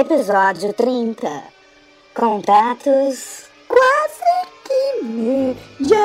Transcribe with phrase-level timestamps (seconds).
[0.00, 1.28] Episódio 30.
[2.14, 6.00] Contatos quase que imediatos.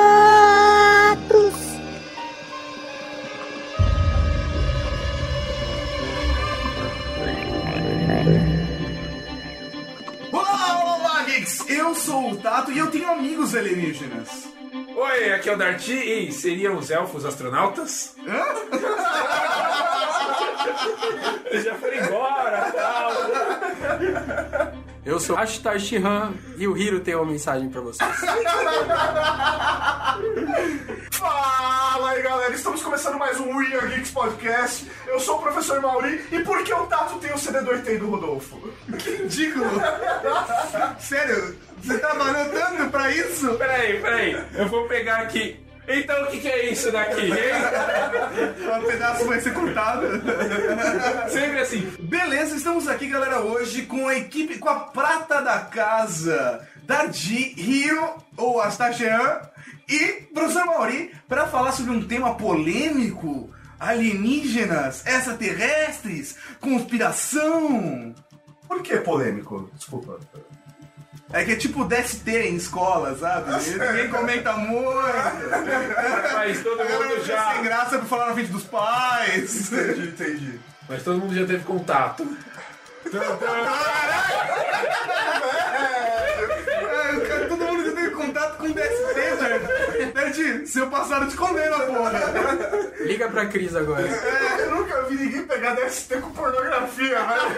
[10.30, 11.66] Olá, olá, olá, geeks!
[11.70, 14.46] Eu sou o Tato e eu tenho amigos alienígenas.
[14.94, 18.14] Oi, aqui é o Darty e seriam os elfos astronautas?
[21.46, 22.25] Eles já foram embora.
[25.06, 28.10] Eu sou Ashtar Shihan e o Hiro tem uma mensagem pra vocês.
[31.12, 32.52] Fala aí, galera!
[32.52, 34.90] Estamos começando mais um We Are Geeks Podcast.
[35.06, 37.84] Eu sou o professor Mauri e por que o Tato tem o CD do ET
[38.00, 38.68] do Rodolfo?
[38.98, 39.70] Que ridículo!
[40.98, 43.54] Sério, você trabalhou tanto pra isso?
[43.54, 45.64] Peraí, peraí, eu vou pegar aqui.
[45.88, 48.76] Então o que, que é isso daqui, hein?
[48.76, 50.06] Um pedaço vai ser cortado.
[51.30, 51.92] Sempre assim.
[52.00, 58.16] Beleza, estamos aqui, galera, hoje com a equipe, com a prata da casa, Dardi, Hiro,
[58.36, 59.40] ou Astachean,
[59.88, 68.14] e professor Mauri, para falar sobre um tema polêmico, alienígenas, extraterrestres, conspiração.
[68.66, 69.70] Por que polêmico?
[69.74, 70.18] Desculpa.
[71.32, 73.50] É que é tipo DST em escola, sabe?
[73.70, 75.02] Ninguém comenta muito.
[76.34, 77.52] Mas todo mundo já.
[77.54, 79.72] sem graça pra falar na frente dos pais.
[79.72, 80.60] Entendi, entendi.
[80.88, 82.24] Mas todo mundo já teve contato.
[83.06, 83.08] É,
[87.16, 90.66] o cara- todo mundo já teve contato com DST, gente.
[90.68, 92.20] Seu passado te condena, porra.
[93.00, 94.06] Liga pra Cris agora.
[94.08, 97.56] É, eu nunca vi ninguém pegar DST com pornografia, velho.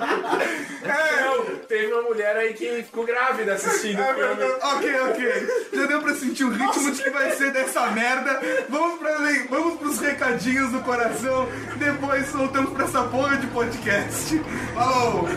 [0.00, 4.52] Não, teve uma mulher aí que ficou grávida assistindo É verdade.
[4.62, 5.68] Ok, ok.
[5.72, 8.40] Já deu pra sentir o ritmo de que vai ser dessa merda.
[8.68, 9.16] Vamos, pra,
[9.48, 11.48] vamos pros recadinhos do coração.
[11.76, 14.38] Depois soltamos pra essa porra de podcast.
[14.74, 15.28] Falou!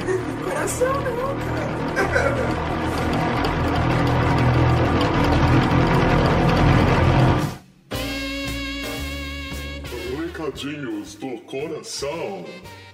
[10.17, 12.45] Recadinhos do coração.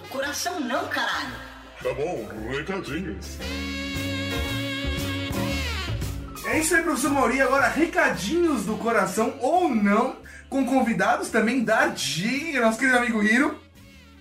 [0.09, 1.58] Coração não, caralho.
[1.83, 3.37] Tá bom, recadinhos.
[6.47, 7.41] É isso aí, professor Mauri.
[7.41, 10.17] Agora, recadinhos do coração ou não,
[10.49, 13.57] com convidados também da Di, nosso querido amigo Hiro,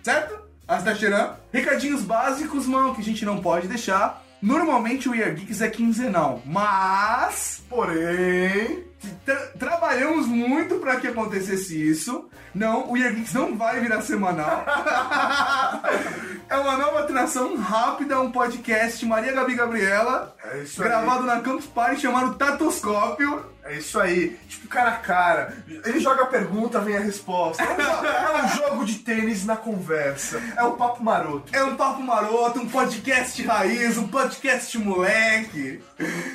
[0.03, 0.39] certo?
[0.67, 1.35] Astacheran.
[1.53, 4.23] Recadinhos básicos, mano, que a gente não pode deixar.
[4.41, 8.85] Normalmente o We Are Geeks é quinzenal, mas, porém,
[9.25, 12.29] tra- trabalhamos muito para que acontecesse isso.
[12.55, 14.65] Não, o We Are Geeks não vai virar semanal.
[16.49, 20.89] é uma nova atração rápida, um podcast Maria Gabi Gabriela, É isso aí.
[20.89, 23.45] gravado na Campus Party chamado Tatoscópio.
[23.65, 25.55] É isso aí, tipo cara a cara.
[25.69, 27.63] Ele joga a pergunta, vem a resposta.
[27.63, 30.41] É um, é um jogo de tênis na conversa.
[30.57, 31.55] É um papo maroto.
[31.55, 35.83] É um papo maroto, um podcast raiz, um podcast moleque.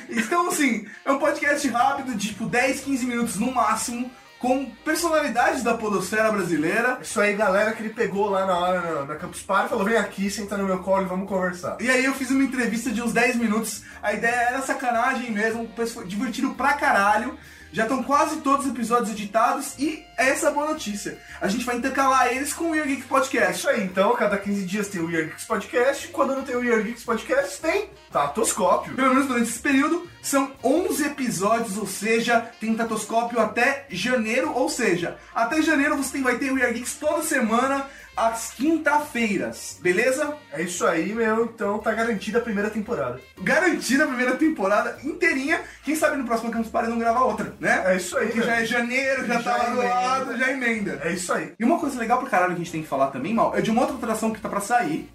[0.08, 4.08] Então, assim, é um podcast rápido, tipo 10, 15 minutos no máximo,
[4.44, 6.98] com personalidades da podosfera brasileira.
[7.00, 9.96] Isso aí, galera, que ele pegou lá na hora na, na Campus Party falou: vem
[9.96, 11.78] aqui, senta no meu colo e vamos conversar.
[11.80, 13.82] E aí eu fiz uma entrevista de uns 10 minutos.
[14.02, 17.38] A ideia era sacanagem mesmo, pessoal- divertido pra caralho.
[17.74, 21.18] Já estão quase todos os episódios editados e essa é a boa notícia.
[21.40, 23.58] A gente vai intercalar eles com o Weird Geek É Podcast.
[23.58, 26.06] isso aí, então, a cada 15 dias tem o Weird Geeks Podcast.
[26.06, 28.94] Quando não tem o Weird Geeks Podcast, tem Tatoscópio.
[28.94, 34.68] Pelo menos durante esse período, são 11 episódios, ou seja, tem tatoscópio até janeiro, ou
[34.68, 40.36] seja, até janeiro você vai ter o Weird Geeks toda semana, às quinta-feiras, beleza?
[40.52, 41.44] É isso aí, meu.
[41.44, 43.20] Então tá garantida a primeira temporada.
[43.40, 45.60] Garantida a primeira temporada inteirinha.
[45.82, 47.82] Quem sabe no próximo Campus Party não grava outra, né?
[47.86, 48.52] É isso aí, Porque velho.
[48.52, 51.00] já é janeiro, já, Já tá lá do lado, já emenda.
[51.02, 51.52] É isso aí.
[51.58, 53.60] E uma coisa legal pra caralho que a gente tem que falar também, mal, é
[53.60, 55.10] de uma outra atração que tá pra sair.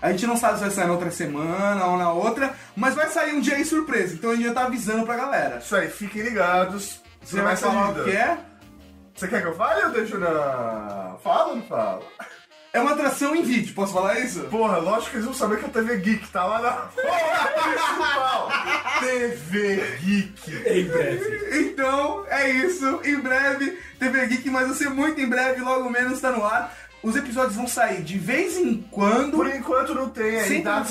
[0.00, 3.08] A gente não sabe se vai sair na outra semana ou na outra, mas vai
[3.08, 4.14] sair um dia aí surpresa.
[4.14, 5.58] Então a gente já tá avisando pra galera.
[5.58, 7.00] Isso aí, fiquem ligados.
[7.22, 8.36] Você vai falar o que é?
[9.14, 11.16] Você quer que eu fale ou deixo na.
[11.22, 12.02] Fala ou não fala?
[12.74, 14.40] É uma atração em vídeo, posso falar isso?
[14.44, 16.72] Porra, lógico que eles vão saber que a TV Geek tá lá na
[17.62, 18.48] principal.
[19.00, 20.68] TV Geek.
[20.70, 21.60] Em breve.
[21.60, 23.00] Então, é isso.
[23.04, 26.74] Em breve, TV Geek, mas vai ser muito em breve, logo menos tá no ar.
[27.02, 29.32] Os episódios vão sair de vez em quando.
[29.32, 30.88] Por enquanto não tem aí Sem data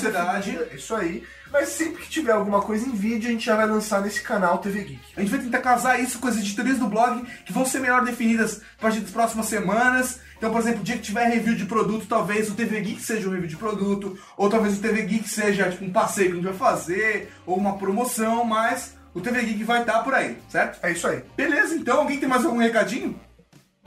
[0.72, 1.24] Isso aí.
[1.52, 4.56] Mas sempre que tiver alguma coisa em vídeo, a gente já vai lançar nesse canal
[4.58, 5.00] TV Geek.
[5.14, 8.02] A gente vai tentar casar isso com as editorias do blog, que vão ser melhor
[8.02, 10.18] definidas a partir das próximas semanas.
[10.38, 13.28] Então, por exemplo, o dia que tiver review de produto, talvez o TV Geek seja
[13.28, 16.36] um review de produto, ou talvez o TV Geek seja tipo um passeio que a
[16.36, 20.78] gente vai fazer, ou uma promoção, mas o TV Geek vai estar por aí, certo?
[20.82, 21.22] É isso aí.
[21.36, 23.20] Beleza, então, alguém tem mais algum recadinho?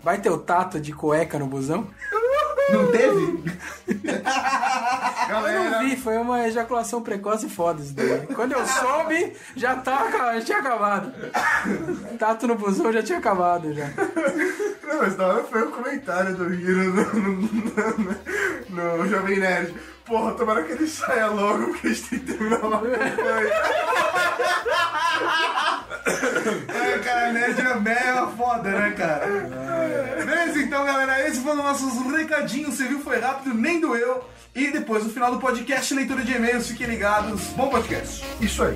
[0.04, 1.90] Vai ter o tato de cueca no busão?
[2.72, 3.44] Não teve?
[5.28, 8.28] Eu não vi, foi uma ejaculação precoce foda isso daí.
[8.36, 11.12] Quando eu soube, já, tava, já tinha acabado.
[12.20, 13.88] Tato no busão já tinha acabado já.
[14.84, 17.14] Não, mas da hora foi o comentário do Hiro no,
[18.70, 19.74] no, no Jovem Nerd.
[20.06, 23.54] Porra, tomara que ele saia logo, porque a gente tem que terminar uma campanha.
[26.86, 29.26] É, cara, nerd é é foda, né, cara?
[30.16, 32.76] Beleza, então, galera, esses foram nossos recadinhos.
[32.76, 34.24] Você viu, foi rápido, nem doeu.
[34.54, 36.68] E depois, no final do podcast, leitura de e-mails.
[36.68, 37.42] Fiquem ligados.
[37.56, 38.24] Bom podcast.
[38.40, 38.76] Isso aí.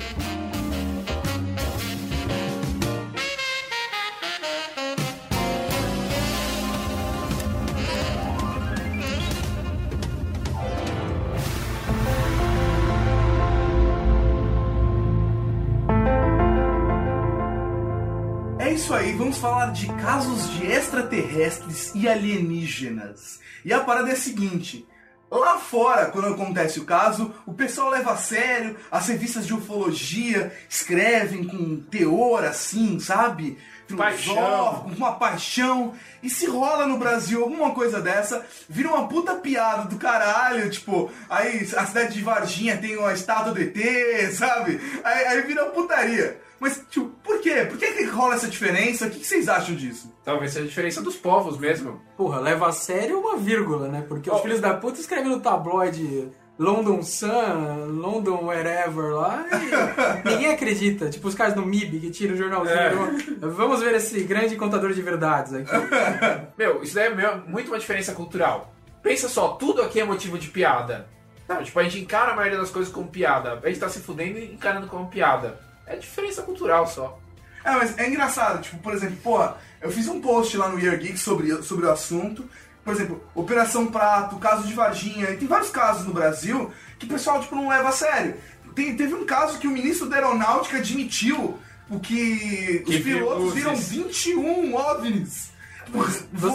[18.90, 23.38] Isso aí, vamos falar de casos de extraterrestres e alienígenas.
[23.64, 24.84] E a parada é a seguinte.
[25.30, 30.52] Lá fora, quando acontece o caso, o pessoal leva a sério, as revistas de ufologia
[30.68, 33.56] escrevem com teor assim, sabe?
[33.96, 34.80] Paixão.
[34.82, 35.94] Com uma paixão.
[36.20, 41.12] E se rola no Brasil alguma coisa dessa, vira uma puta piada do caralho, tipo,
[41.28, 44.80] aí a cidade de Varginha tem uma estátua do ET, sabe?
[45.04, 46.49] Aí, aí vira putaria.
[46.60, 47.64] Mas, tipo, por quê?
[47.68, 49.06] Por que, que rola essa diferença?
[49.06, 50.14] O que, que vocês acham disso?
[50.22, 52.00] Talvez seja a diferença dos povos mesmo.
[52.16, 54.04] Porra, leva a sério uma vírgula, né?
[54.06, 60.52] Porque os filhos da puta escrevem no tabloide London Sun, London Wherever lá e ninguém
[60.52, 61.08] acredita.
[61.08, 62.76] Tipo os caras do MIB que tiram o jornalzinho.
[62.76, 63.46] É.
[63.46, 65.72] Vamos ver esse grande contador de verdades aqui.
[66.58, 68.74] Meu, isso daí é muito uma diferença cultural.
[69.02, 71.08] Pensa só, tudo aqui é motivo de piada.
[71.48, 73.58] Não, tipo, a gente encara a maioria das coisas como piada.
[73.62, 75.58] A gente tá se fudendo e encarando como piada.
[75.90, 77.18] É diferença cultural só.
[77.64, 79.38] É, mas é engraçado, tipo, por exemplo, pô,
[79.82, 82.48] eu fiz um post lá no Year Geek sobre, sobre o assunto.
[82.82, 87.08] Por exemplo, Operação Prato, caso de Varginha, e tem vários casos no Brasil que o
[87.08, 88.36] pessoal, tipo, não leva a sério.
[88.74, 91.58] Tem- teve um caso que o ministro da Aeronáutica admitiu
[91.90, 95.50] o que, Que os pilotos viram 21 OVNIs.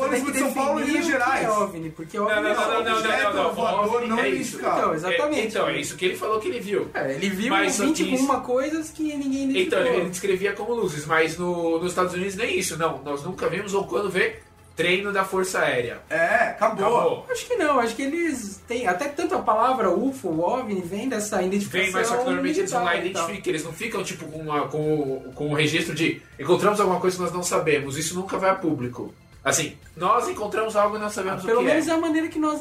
[0.10, 1.46] Tem que de São Paulo e Minas o que Gerais.
[1.46, 4.20] é OVNI, porque OVNI Não, não, é não, não, não, não, não, voador OVNI não
[4.20, 4.58] é isso.
[4.58, 5.40] Então, exatamente.
[5.40, 6.90] É, então, é isso que ele falou que ele viu.
[6.94, 10.74] É, ele viu Mas 20 com isso- uma coisas que ninguém Então, ele descrevia como
[10.74, 13.02] luzes, mas no- nos Estados Unidos nem isso, não.
[13.04, 14.40] Nós nunca vimos ou quando vê
[14.76, 16.02] treino da Força Aérea.
[16.10, 16.86] É, acabou.
[16.86, 17.26] Acabou.
[17.32, 18.86] Acho que não, acho que eles têm.
[18.88, 21.82] Até tanto a palavra UFO, OVNI, vem dessa identificação.
[21.86, 23.44] Vem, mas só que normalmente eles vão lá e identificam.
[23.54, 27.24] Eles não ficam tipo com, uma, com, com o registro de encontramos alguma coisa que
[27.24, 27.98] nós não sabemos.
[27.98, 29.14] Isso nunca vai a público.
[29.46, 31.92] Assim, nós encontramos algo e não sabemos Pelo o que menos é.
[31.92, 32.60] é a maneira que nós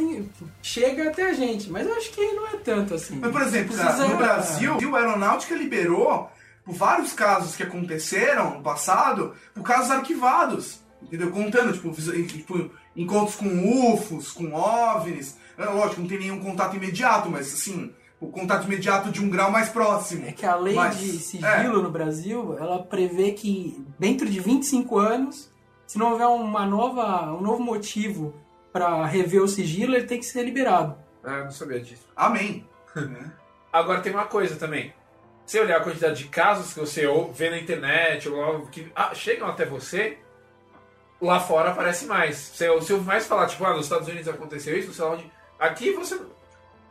[0.63, 3.19] chega até a gente, mas eu acho que não é tanto assim.
[3.19, 6.29] Mas, por exemplo, Precisa- no Brasil, a Aeronáutica liberou
[6.63, 10.81] por vários casos que aconteceram no passado, por casos arquivados.
[11.03, 11.31] Entendeu?
[11.31, 11.91] Contando, tipo,
[12.27, 15.37] tipo, encontros com UFOs, com OVNIs.
[15.59, 19.51] É, Lógico, não tem nenhum contato imediato, mas assim, o contato imediato de um grau
[19.51, 20.27] mais próximo.
[20.27, 24.99] É que a lei Mas, de sigilo no Brasil, ela prevê que dentro de 25
[24.99, 25.51] anos,
[25.87, 28.35] se não houver uma nova, um novo motivo
[28.73, 30.97] para rever o sigilo, ele tem que ser liberado.
[31.23, 32.07] Ah, não sabia disso.
[32.17, 32.69] Amém.
[33.73, 34.93] Agora tem uma coisa também.
[35.47, 38.91] Se olhar a quantidade de casos que você ou- vê na internet, ou algo que
[38.95, 40.19] ah, chegam até você,
[41.21, 42.37] lá fora aparece mais.
[42.37, 45.31] Você, você ouve mais falar, tipo, ah, nos Estados Unidos aconteceu isso, sei lá onde.
[45.59, 46.21] Aqui você.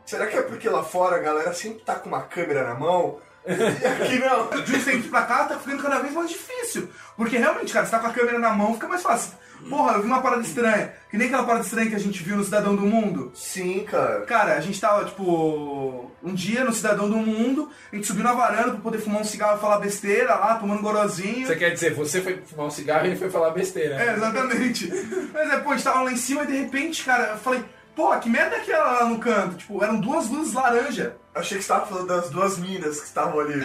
[0.04, 3.20] Será que é porque lá fora a galera sempre tá com uma câmera na mão?
[3.46, 4.62] E aqui não.
[4.62, 6.88] De uns tempos pra cá tá ficando cada vez mais difícil.
[7.16, 9.32] Porque realmente, cara, você tá com a câmera na mão, fica mais fácil.
[9.68, 10.92] Porra, eu vi uma parada estranha.
[11.10, 13.32] Que nem aquela parada estranha que a gente viu no Cidadão do Mundo.
[13.34, 14.22] Sim, cara.
[14.22, 18.32] Cara, a gente tava, tipo, um dia no Cidadão do Mundo, a gente subiu na
[18.32, 21.46] varanda pra poder fumar um cigarro e falar besteira lá, tomando gorozinho.
[21.46, 23.94] Você quer dizer, você foi fumar um cigarro e ele foi falar besteira.
[23.94, 24.90] É, exatamente.
[25.32, 27.64] Mas é, pô, a gente tava lá em cima e de repente, cara, eu falei,
[27.94, 29.56] pô, que merda é aquela lá no canto?
[29.56, 31.16] Tipo, eram duas luzes laranja.
[31.34, 33.64] Achei que você tava falando das duas minas que estavam ali.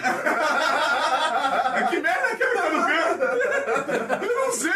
[1.88, 3.24] Que merda aquela lá no canto?
[4.24, 4.70] Eu não sei.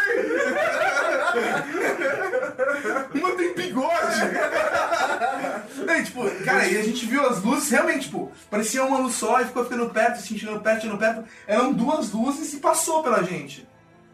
[3.14, 4.20] Uma tem bigode.
[5.86, 9.40] Daí, tipo, cara, e a gente viu as luzes, realmente, tipo, parecia uma luz só
[9.40, 11.24] e ficou ficando perto, se chegando perto, chegando perto.
[11.46, 13.68] Eram duas luzes e passou pela gente.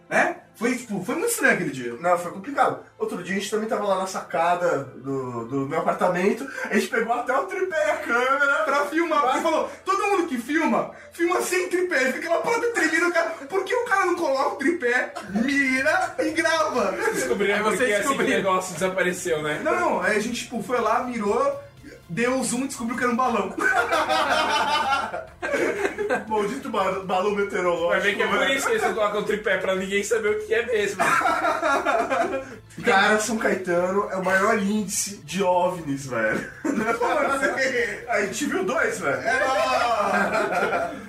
[0.09, 0.37] Né?
[0.55, 1.97] Foi, tipo, foi muito estranho aquele dia.
[2.01, 2.83] Não, foi complicado.
[3.00, 6.88] Outro dia a gente também tava lá na sacada do, do meu apartamento, a gente
[6.88, 10.90] pegou até o tripé e a câmera Pra filmar, porque falou, todo mundo que filma,
[11.12, 14.54] filma sem tripé, fica aquela parada tremida, o cara, por que o cara não coloca
[14.54, 16.92] o tripé, mira e grava?
[17.14, 18.37] Descobriram porque assim que o descobriu.
[18.37, 19.61] negócio desapareceu, né?
[19.64, 21.59] Não, não, aí a gente tipo, foi lá, mirou,
[22.11, 23.55] deu zoom e descobriu que era um balão.
[26.29, 27.88] Maldito ba- balão meteorológico.
[27.90, 28.55] Vai ver que é por né?
[28.55, 31.02] isso que eles não colocam tripé, pra ninguém saber o que é mesmo.
[32.85, 36.50] Cara, São Caetano é o maior índice de OVNIs, velho.
[38.09, 39.21] A gente viu dois, velho.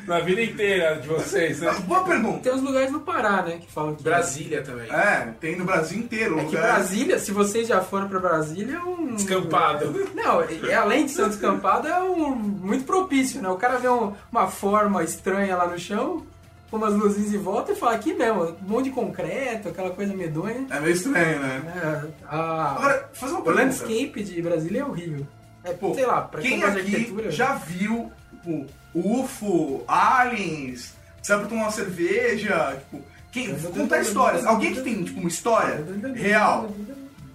[0.05, 1.73] Na vida inteira de vocês, né?
[1.85, 2.39] Boa pergunta.
[2.43, 4.03] Tem uns lugares no Pará, né, que falam que...
[4.03, 4.91] Brasília também.
[4.91, 6.35] É, tem no Brasil inteiro.
[6.39, 9.15] É que lugar- Brasília, se vocês já foram pra Brasília, é um...
[9.15, 10.09] Descampado.
[10.13, 10.47] Não, é,
[10.91, 13.49] além de ser um descampado, é um muito propício, né?
[13.49, 16.23] O cara vê um- uma forma estranha lá no chão,
[16.69, 20.13] com umas luzinhas em volta e fala aqui mesmo, um monte de concreto, aquela coisa
[20.13, 20.65] medonha.
[20.69, 21.61] É meio estranho, né?
[21.75, 23.63] É, a- Agora, fazer uma o pergunta.
[23.65, 25.27] landscape de Brasília é horrível.
[25.63, 31.71] É, Pô, sei lá, pra quem aqui já viu, tipo, UFO, aliens, sabe tomar uma
[31.71, 34.45] cerveja, tipo, quem, contar histórias.
[34.45, 36.69] Alguém que tem, tipo, uma história real.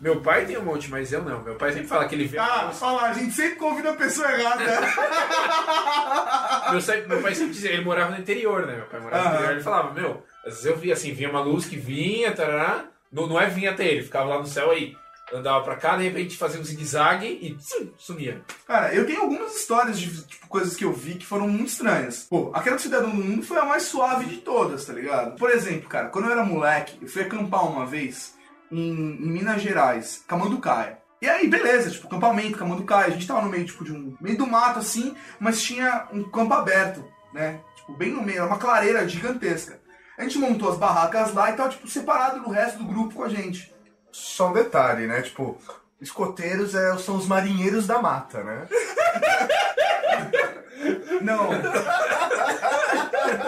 [0.00, 1.43] Meu pai tem um monte, mas eu não.
[1.43, 2.38] Meu pai sempre fala que ele vê.
[2.38, 4.65] Ah, fala, a gente sempre convida a pessoa errada.
[6.71, 8.76] Meu, meu pai sempre dizia, ele morava no interior, né?
[8.76, 11.41] Meu pai morava no interior, ele falava, meu, às vezes eu via assim, vinha uma
[11.41, 14.97] luz que vinha, tarará, não, não é vinha até ele, ficava lá no céu aí,
[15.33, 17.57] andava pra cá, de repente fazia um zigue-zague e
[17.99, 18.43] sumia.
[18.67, 22.26] Cara, eu tenho algumas histórias de tipo, coisas que eu vi que foram muito estranhas.
[22.29, 25.37] Pô, aquela do Cidadão do Mundo foi a mais suave de todas, tá ligado?
[25.37, 28.36] Por exemplo, cara, quando eu era moleque, eu fui acampar uma vez
[28.70, 30.99] em, em Minas Gerais, Camanducaia.
[31.20, 33.06] E aí, beleza, tipo, acampamento, Camanducaia.
[33.06, 34.16] A gente tava no meio, tipo, de um.
[34.20, 37.61] meio do mato, assim, mas tinha um campo aberto, né?
[37.76, 39.80] Tipo, bem no meio, era uma clareira gigantesca.
[40.18, 43.25] A gente montou as barracas lá e tava, tipo, separado do resto do grupo com
[43.25, 43.75] a gente.
[44.12, 45.23] Só um detalhe, né?
[45.23, 45.58] Tipo,
[46.00, 48.66] escoteiros é- são os marinheiros da mata, né?
[51.20, 51.49] Não.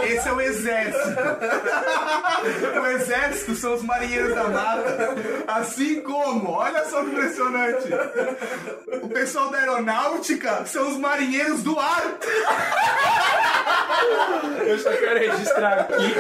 [0.04, 1.18] Esse é o exército.
[2.80, 5.14] O exército são os marinheiros da mata.
[5.46, 7.88] Assim como, olha só que impressionante.
[9.02, 12.02] O pessoal da aeronáutica são os marinheiros do ar.
[14.66, 16.14] Eu só quero registrar aqui.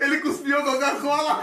[0.00, 1.42] Ele cuspiu Coca-Cola.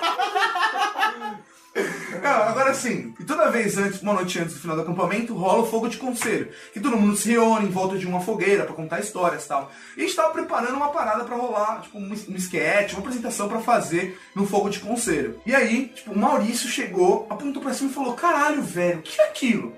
[2.22, 5.64] Não, agora sim, e toda vez antes, uma noite antes do final do acampamento, rola
[5.64, 6.50] o fogo de conselho.
[6.74, 9.72] Que todo mundo se reúne em volta de uma fogueira pra contar histórias e tal.
[9.96, 13.60] E a gente tava preparando uma parada pra rolar, tipo, um, sketch, uma apresentação pra
[13.60, 15.40] fazer no fogo de conselho.
[15.46, 19.22] E aí, tipo, o Maurício chegou, apontou pra cima e falou: Caralho, velho, o que
[19.22, 19.74] é aquilo?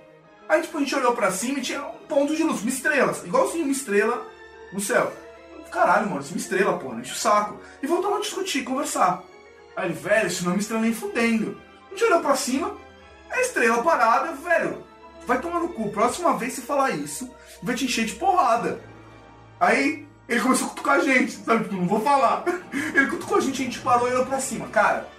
[0.47, 3.15] Aí, tipo, a gente olhou pra cima e tinha um ponto de luz, uma estrela,
[3.25, 4.25] igualzinho uma estrela
[4.71, 5.11] no céu.
[5.69, 7.59] Caralho, Maurício, uma estrela, pô, enche o saco.
[7.83, 9.23] E voltamos a discutir, conversar.
[9.75, 11.68] Aí ele, velho, isso não é uma estrela nem fudendo.
[11.89, 12.77] A gente olhou pra cima,
[13.29, 14.85] a estrela parada, velho,
[15.25, 15.89] vai tomar no cu.
[15.89, 17.29] Próxima vez você falar isso,
[17.61, 18.81] vai te encher de porrada.
[19.59, 21.63] Aí ele começou a cutucar a gente, sabe?
[21.63, 22.43] Tipo, não vou falar.
[22.71, 24.67] Ele cutucou a gente, a gente parou e olhou pra cima.
[24.67, 25.09] Cara,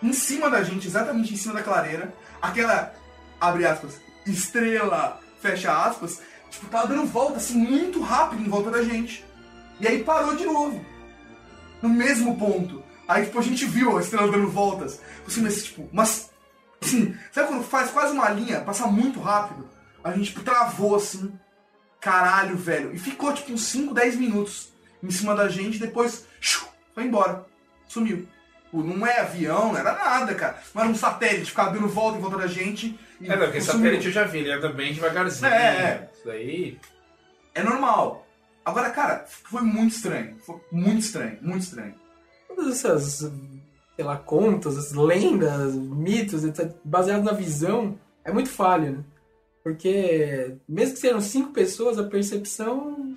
[0.00, 2.94] em cima da gente, exatamente em cima da clareira, aquela,
[3.40, 8.84] abre aspas, estrela, fecha aspas, tipo, tava dando volta assim muito rápido em volta da
[8.84, 9.24] gente.
[9.80, 10.84] E aí parou de novo.
[11.82, 12.84] No mesmo ponto.
[13.08, 15.00] Aí, tipo, a gente viu a estrela dando voltas.
[15.26, 16.30] Assim, mas, tipo, mas.
[16.82, 19.68] Assim, sabe quando faz quase uma linha, passa muito rápido?
[20.04, 21.32] A gente, tipo, travou assim.
[22.00, 22.94] Caralho, velho.
[22.94, 24.72] E ficou, tipo, uns 5, 10 minutos
[25.02, 25.78] em cima da gente.
[25.78, 27.44] Depois, shoo, foi embora.
[27.88, 28.28] Sumiu.
[28.70, 30.58] Pô, Não é avião, não era nada, cara.
[30.74, 32.98] Não era um satélite, ficava dando volta em volta da gente.
[33.20, 33.78] E É, não, porque sumiu.
[33.84, 35.50] satélite eu já vi, ele anda bem devagarzinho.
[35.50, 36.10] É, é.
[36.12, 36.78] Isso daí.
[37.54, 38.26] É normal.
[38.64, 40.36] Agora, cara, foi muito estranho.
[40.44, 41.94] Foi muito estranho, muito estranho.
[42.56, 43.30] Todas essas,
[43.94, 49.04] sei lá, contos, as lendas, mitos, etc., baseado na visão, é muito falho, né?
[49.62, 53.16] Porque, mesmo que sejam cinco pessoas, a percepção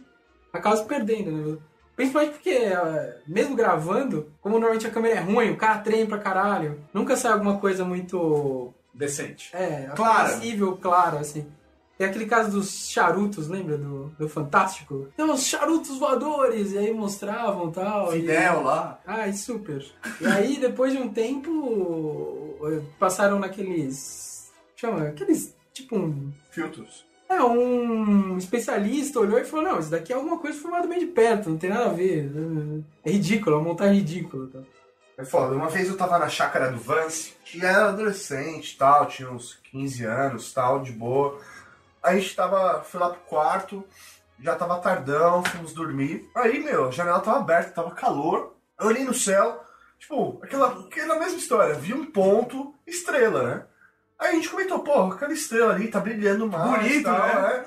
[0.52, 1.58] acaba se perdendo, né?
[1.96, 6.18] Principalmente porque, ah, mesmo gravando, como normalmente a câmera é ruim, o cara treme pra
[6.18, 9.56] caralho, nunca sai alguma coisa muito, Decente.
[9.56, 10.36] é, Clara.
[10.36, 11.46] apreciável, claro, assim.
[12.00, 15.10] Tem aquele caso dos charutos, lembra do, do Fantástico?
[15.18, 18.16] Tem os charutos voadores, e aí mostravam e tal.
[18.16, 19.02] e- Fidel lá.
[19.06, 19.86] ah, super.
[20.22, 22.58] E aí, depois de um tempo,
[22.98, 24.50] passaram naqueles.
[24.78, 25.10] Chama?
[25.10, 25.54] Aqueles.
[25.74, 26.32] Tipo um.
[26.50, 27.06] Filtros.
[27.28, 31.08] É, um especialista olhou e falou: Não, isso daqui é alguma coisa filmada bem de
[31.08, 32.32] perto, não tem nada a ver.
[33.04, 34.48] É ridículo, é uma montagem ridícula.
[34.48, 34.60] Tá?
[35.18, 35.54] É foda.
[35.54, 39.60] Uma vez eu tava na chácara do Vance, que era adolescente e tal, tinha uns
[39.70, 41.38] 15 anos tal, de boa.
[42.02, 43.86] A gente tava, fui lá pro quarto,
[44.42, 46.30] já tava tardão, fomos dormir.
[46.36, 48.56] Aí, meu, a janela tava aberta, tava calor.
[48.80, 49.64] Eu olhei no céu,
[50.00, 53.66] tipo, aquela, aquela mesma história, vi um ponto, estrela, né?
[54.18, 57.66] Aí a gente comentou, pô, aquela estrela ali tá brilhando mais Bonito, tal, né?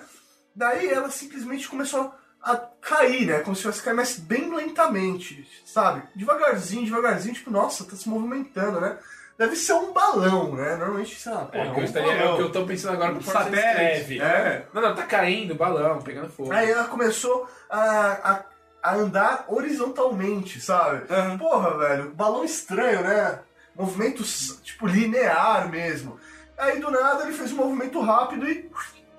[0.55, 3.41] Daí ela simplesmente começou a cair, né?
[3.41, 6.03] Como se fosse cair, mas bem lentamente, sabe?
[6.15, 8.99] Devagarzinho, devagarzinho, tipo, nossa, tá se movimentando, né?
[9.39, 10.77] Deve ser um balão, né?
[10.77, 12.65] Normalmente, sei lá, É, porra, o que eu um estaria- é o que eu tô
[12.67, 14.67] pensando agora Um que satélite, é.
[14.73, 16.53] Não, não, tá caindo, balão, pegando fogo.
[16.53, 17.81] Aí ela começou a,
[18.83, 21.03] a, a andar horizontalmente, sabe?
[21.13, 21.39] Aham.
[21.39, 23.39] Porra, velho, balão estranho, né?
[23.75, 24.23] Movimento,
[24.63, 26.19] tipo, linear mesmo.
[26.59, 28.71] Aí, do nada, ele fez um movimento rápido e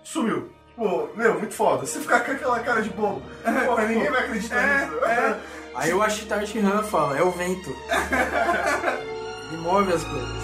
[0.04, 0.54] sumiu.
[0.76, 1.86] Pô, meu, muito foda.
[1.86, 3.22] Você ficar com aquela cara de bobo.
[3.66, 5.06] Porra, ninguém vai acreditar É, nisso.
[5.06, 5.40] é.
[5.76, 7.76] Aí o Ashitashi Han fala, é o vento.
[9.64, 10.44] Move as coisas.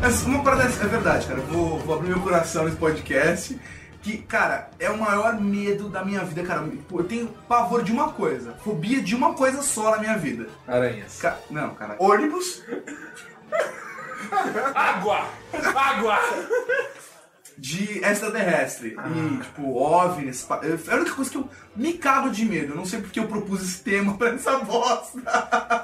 [0.00, 1.40] Mas uma parada é verdade, cara.
[1.40, 3.58] Vou, vou abrir meu coração nesse podcast.
[4.02, 6.66] Que, cara, é o maior medo da minha vida, cara.
[6.90, 8.54] Eu tenho pavor de uma coisa.
[8.64, 10.48] Fobia de uma coisa só na minha vida.
[10.66, 11.18] Aranhas.
[11.20, 11.96] Ca- Não, cara.
[11.98, 12.62] Ônibus,
[14.74, 15.26] Água!
[15.74, 16.18] Água!
[17.58, 18.96] De extraterrestre.
[19.14, 20.46] E, tipo, OVNIs.
[20.88, 22.72] É a única coisa que eu me cago de medo.
[22.72, 25.18] Eu não sei porque eu propus esse tema pra essa bosta.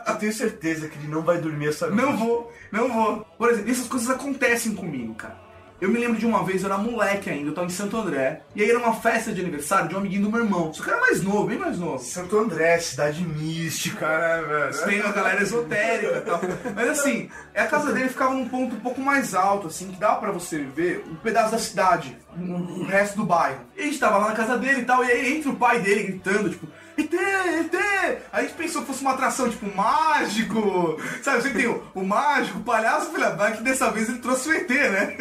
[0.08, 2.02] eu tenho certeza que ele não vai dormir essa noite.
[2.02, 3.26] Não vou, não vou.
[3.36, 5.36] Por exemplo, essas coisas acontecem comigo, cara.
[5.78, 8.40] Eu me lembro de uma vez, eu era moleque ainda, eu tava em Santo André.
[8.54, 10.72] E aí era uma festa de aniversário de um amiguinho do meu irmão.
[10.72, 12.02] Só que era mais novo, bem mais novo.
[12.02, 14.86] Santo André, cidade mística, né, velho?
[14.86, 16.40] Tem uma galera esotérica e tal.
[16.74, 20.18] Mas assim, a casa dele ficava num ponto um pouco mais alto, assim, que dava
[20.20, 23.60] pra você ver um pedaço da cidade, o resto do bairro.
[23.76, 25.80] E a gente tava lá na casa dele e tal, e aí entra o pai
[25.80, 26.66] dele gritando, tipo,
[26.98, 28.22] ET, ET!
[28.32, 30.98] A gente pensou que fosse uma atração, tipo, mágico!
[31.22, 34.48] Sabe, você tem o, o mágico, o palhaço, filha, vai que dessa vez ele trouxe
[34.48, 35.16] o ET, né?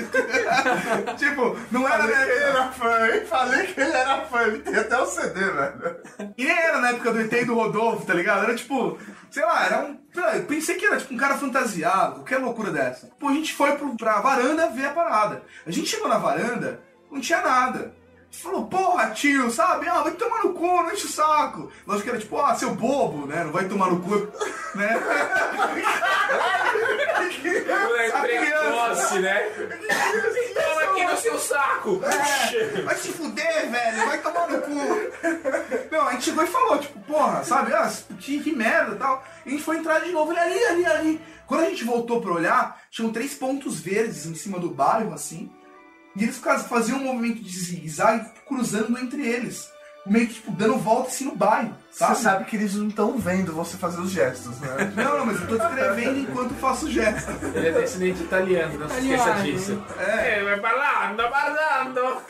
[1.17, 3.25] tipo, não era Falei na que ele era fã, hein?
[3.25, 4.41] Falei que ele era fã.
[4.43, 5.97] Ele tem até o CD, velho.
[6.37, 8.43] E nem era na época do ET e do Rodolfo, tá ligado?
[8.43, 8.97] Era tipo,
[9.29, 9.99] sei lá, era um.
[10.33, 13.09] Eu pensei que era tipo um cara fantasiado, qualquer loucura dessa.
[13.19, 15.43] Pô, a gente foi pro, pra varanda ver a parada.
[15.65, 16.79] A gente chegou na varanda,
[17.11, 17.93] não tinha nada.
[18.41, 19.87] Falou, porra, tio, sabe?
[19.87, 21.71] Ah, vai tomar no cu, não enche o saco.
[21.87, 23.43] Lógico que era tipo, ah, seu bobo, né?
[23.43, 24.15] Não vai tomar no cu,
[24.75, 24.93] né?
[27.87, 29.49] Moleque A precoce, né?
[30.53, 32.01] Toma aqui no seu saco!
[32.03, 35.91] É, vai se fuder, velho, vai tomar no cu.
[35.91, 39.23] Não, a gente chegou e falou, tipo, porra, sabe, ah, que, que merda e tal.
[39.45, 41.21] E a gente foi entrar de novo, ele ali, ali, ali.
[41.47, 45.51] Quando a gente voltou pra olhar, tinham três pontos verdes em cima do bairro, assim.
[46.15, 46.37] E eles
[46.69, 49.73] faziam um movimento de zigue-zague cruzando entre eles.
[50.05, 52.15] Meio que, tipo, dando volta assim no bairro, sabe?
[52.15, 54.93] Você sabe que eles não estão vendo você fazer os gestos, né?
[54.95, 57.31] Não, não, mas eu tô descrevendo enquanto faço gesto.
[57.55, 59.43] Ele é descendente italiano, não se esqueça Italiano.
[59.57, 59.83] disso.
[59.97, 60.39] É.
[60.39, 62.21] É, vai parlando, parlando.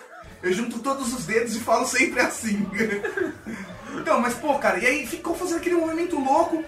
[0.41, 2.65] Eu junto todos os dedos e falo sempre assim.
[3.97, 6.61] Então, mas pô, cara, e aí ficou fazendo aquele movimento louco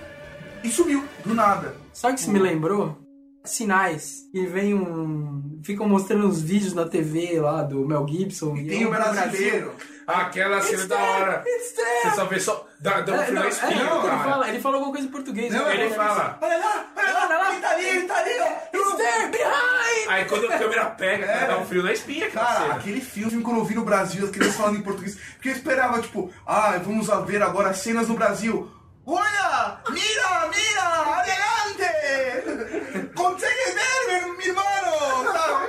[0.63, 1.75] e sumiu, do nada.
[1.93, 2.97] Sabe o que isso me lembrou?
[3.43, 4.21] Sinais.
[4.34, 5.37] E vem um.
[5.67, 8.56] Ficam mostrando uns vídeos na TV lá do Mel Gibson.
[8.56, 9.75] E tem o brasileiro.
[10.08, 11.43] Aquela cena da hora.
[11.45, 12.65] Você só vê só.
[12.80, 15.12] Dá, dá um É, frio na é, espinha, ele, fala, ele fala alguma coisa em
[15.12, 15.51] português.
[15.53, 15.73] Não, né?
[15.75, 16.38] Ele fala.
[16.41, 17.51] Olha lá, olha lá, Olha lá.
[17.51, 18.30] ele tá ali, ele tá ali.
[18.32, 20.08] It's there, behind!
[20.08, 21.47] Aí quando a câmera pega, É.
[21.47, 22.73] dá um frio na espinha, Cara, cena.
[22.75, 25.99] aquele filme, quando eu vi no Brasil, as crianças falando em português, porque eu esperava,
[26.01, 28.71] tipo, ah, vamos ver agora as cenas no Brasil.
[29.06, 29.80] Olha!
[29.89, 30.84] Mira, mira!
[31.19, 31.88] Adelante!
[33.13, 34.67] Consegue ver, meu mi hermano!
[35.34, 35.67] Sabe?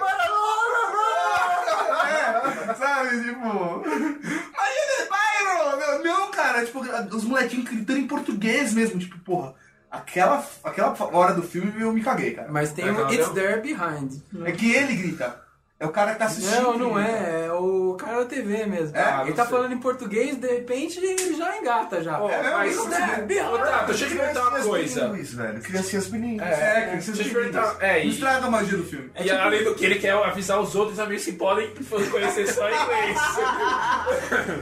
[2.11, 3.83] É, sabe, tipo...
[3.83, 5.77] Del Bairro!
[5.77, 9.55] Meu, Não, cara, tipo, os molequinhos gritando em português mesmo, tipo, porra...
[9.91, 12.53] Aquela, aquela hora do filme eu me caguei, cara.
[12.53, 13.35] Mas tem o It's não.
[13.35, 14.21] There Behind.
[14.45, 15.48] É que ele grita.
[15.81, 16.61] É o cara que tá assistindo.
[16.61, 17.47] Não, não é.
[17.47, 18.97] É o cara da TV mesmo.
[18.97, 19.21] É?
[19.21, 19.55] ele não tá sei.
[19.55, 22.21] falando em português, de repente ele já engata já.
[22.21, 22.75] Ó, É, mas.
[22.77, 23.53] eu It's there, behind!
[23.53, 25.01] Ô, Tato, deixa eu te perguntar uma coisa.
[25.03, 25.61] Bilíngues, velho.
[25.61, 26.43] Criancinhas bilíngues.
[26.49, 27.33] É, te bilíngues.
[27.33, 27.77] perguntar.
[27.79, 29.11] É, Não e, estraga a magia do filme.
[29.21, 31.71] e além do que ele quer avisar os outros amigos que podem
[32.11, 33.19] conhecer só inglês.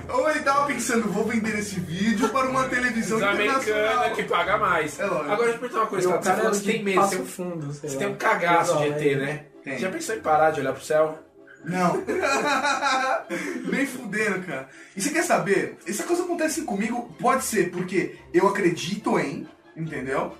[0.12, 5.00] Ou ele tava pensando, vou vender esse vídeo para uma televisão americanos que paga mais.
[5.00, 5.32] É lógico.
[5.32, 6.24] Agora deixa eu te perguntar uma coisa, o Tato.
[6.24, 7.00] Você cara de você tem medo.
[7.00, 9.44] Você, tem um cagaço de ET, né?
[9.66, 9.78] Tem.
[9.80, 11.18] Já pensou em parar de olhar pro céu?
[11.64, 12.00] Não.
[13.68, 14.68] Nem fudendo, cara.
[14.96, 15.76] E você quer saber?
[15.84, 19.44] Essa coisa acontece comigo, pode ser porque eu acredito em,
[19.76, 20.38] entendeu?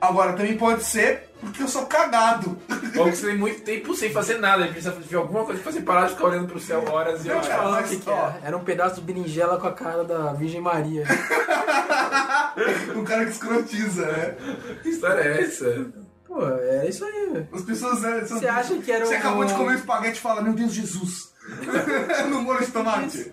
[0.00, 2.56] Agora também pode ser porque eu sou cagado.
[2.96, 5.70] Ou que você tem muito tempo sem fazer nada, ele precisa de alguma coisa pra
[5.70, 7.48] você parar de ficar olhando pro céu horas e Não, horas.
[7.48, 8.16] cara, Fala o mas, que que ó.
[8.16, 8.40] era.
[8.44, 11.04] Era um pedaço de berinjela com a cara da Virgem Maria.
[12.96, 14.34] um cara que escrotiza, né?
[14.82, 15.86] Que história é essa?
[16.34, 17.48] Pô, é isso aí, velho.
[17.52, 17.98] As pessoas.
[18.00, 20.72] são- Você acha que era Você um- acabou de comer espaguete e fala, meu Deus,
[20.72, 21.32] Jesus.
[22.28, 23.32] no molho de tomate.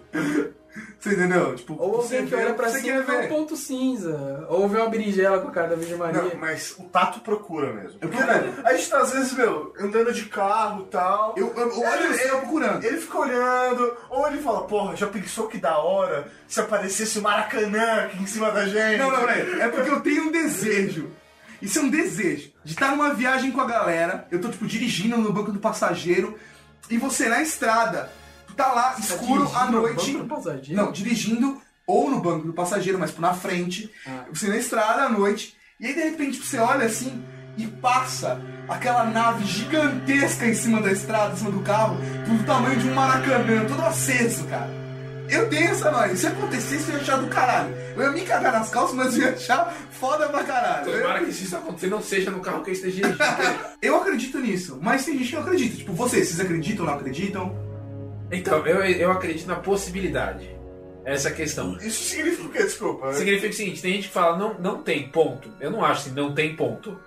[1.00, 1.56] Você entendeu?
[1.56, 4.46] Tipo, Ou você alguém que olha pra você cima e quer vê um ponto cinza.
[4.50, 6.22] Ou vê uma berinjela com a cara da Virgem Maria.
[6.22, 8.00] Não, mas o tato procura mesmo.
[8.00, 11.34] Porque, né, a gente tá, às vezes, meu, andando de carro e tal.
[11.36, 12.84] Eu, eu, eu olho Ele- eu procurando.
[12.84, 17.22] Ele fica olhando, ou ele fala, porra, já pensou que da hora se aparecesse o
[17.24, 19.00] Maracanã aqui em cima da gente?
[19.00, 19.60] Não, não, peraí.
[19.60, 21.10] É porque eu tenho um desejo.
[21.62, 22.51] Isso é um desejo.
[22.64, 24.28] De estar numa viagem com a galera.
[24.32, 26.38] Eu tô, tipo, dirigindo no banco do passageiro.
[26.90, 28.12] E você na estrada.
[28.48, 30.14] Tu tá lá, escuro, dirigindo à no noite.
[30.14, 30.74] banco do?
[30.74, 33.90] Não, dirigindo ou no banco do passageiro, mas tipo, na frente.
[34.06, 34.26] Ah.
[34.32, 35.56] Você na estrada à noite.
[35.80, 37.24] E aí, de repente, tipo, você olha assim
[37.58, 42.80] e passa aquela nave gigantesca em cima da estrada, em cima do carro, do tamanho
[42.80, 44.81] de um maracanã, todo aceso, cara.
[45.32, 46.16] Eu tenho essa noia.
[46.16, 47.74] Se acontecesse, eu ia achar do caralho.
[47.96, 50.92] Eu ia me cagar nas calças, mas eu ia achar foda pra caralho.
[50.92, 53.24] Tomara que se isso acontecer não seja no carro que eu esteja dirigindo.
[53.82, 55.78] Eu acredito nisso, mas tem gente que não acredita.
[55.78, 57.56] Tipo, vocês, vocês acreditam ou não acreditam?
[58.32, 60.50] Então, eu, eu acredito na possibilidade.
[61.04, 61.76] Essa é a questão.
[61.78, 62.64] Isso significa o quê?
[62.64, 63.12] Desculpa.
[63.14, 65.50] Significa o seguinte, tem gente que fala, não, não tem ponto.
[65.60, 66.98] Eu não acho assim, não tem ponto.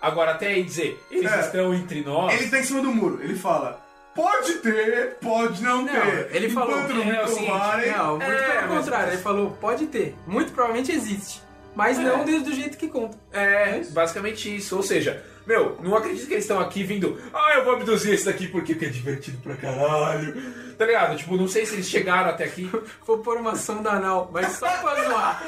[0.00, 1.40] Agora, até aí dizer, eles É.
[1.40, 2.32] estão entre nós...
[2.32, 3.81] Ele tá em cima do muro, ele fala:
[4.14, 6.28] pode ter, pode não, Não, ter.
[6.32, 7.50] ele falou Enquanto não é o seguinte,
[7.96, 9.12] Não, muito É, pelo mas- contrário.
[9.12, 10.14] Ele falou, pode ter.
[10.26, 11.42] Muito provavelmente existe.
[11.74, 13.16] Mas não do, jeito que conta.
[13.32, 14.76] É, basicamente isso.
[14.76, 17.18] Ou seja, meu, não acredito que eles estão aqui vindo.
[17.32, 20.34] Ah, eu vou abduzir esse daqui porque, porque é divertido pra caralho.
[20.76, 21.16] Tá ligado?
[21.16, 22.70] Tipo, não sei se eles chegaram até aqui.
[23.06, 25.42] Vou pôr uma sonda anal, mas só pra zoar.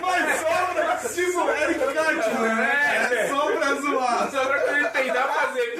[0.00, 3.08] Mas só pra tipo Eric Cartman, né?
[3.10, 4.30] É, É só pra zoar.
[4.30, 5.74] Só pra quando ele tentar fazer.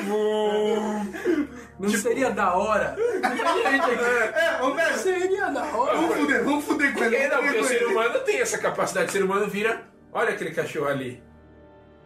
[1.80, 2.96] Não seria da hora?
[3.22, 3.40] Aqui.
[4.34, 4.98] É, vamos ver.
[4.98, 5.96] Seria da hora.
[5.96, 7.28] Vamos fuder, vamos fuder com ele.
[7.28, 7.38] não?
[7.42, 9.08] Porque o ser humano tem essa capacidade.
[9.08, 9.82] O ser humano vira.
[10.12, 11.22] Olha aquele cachorro ali.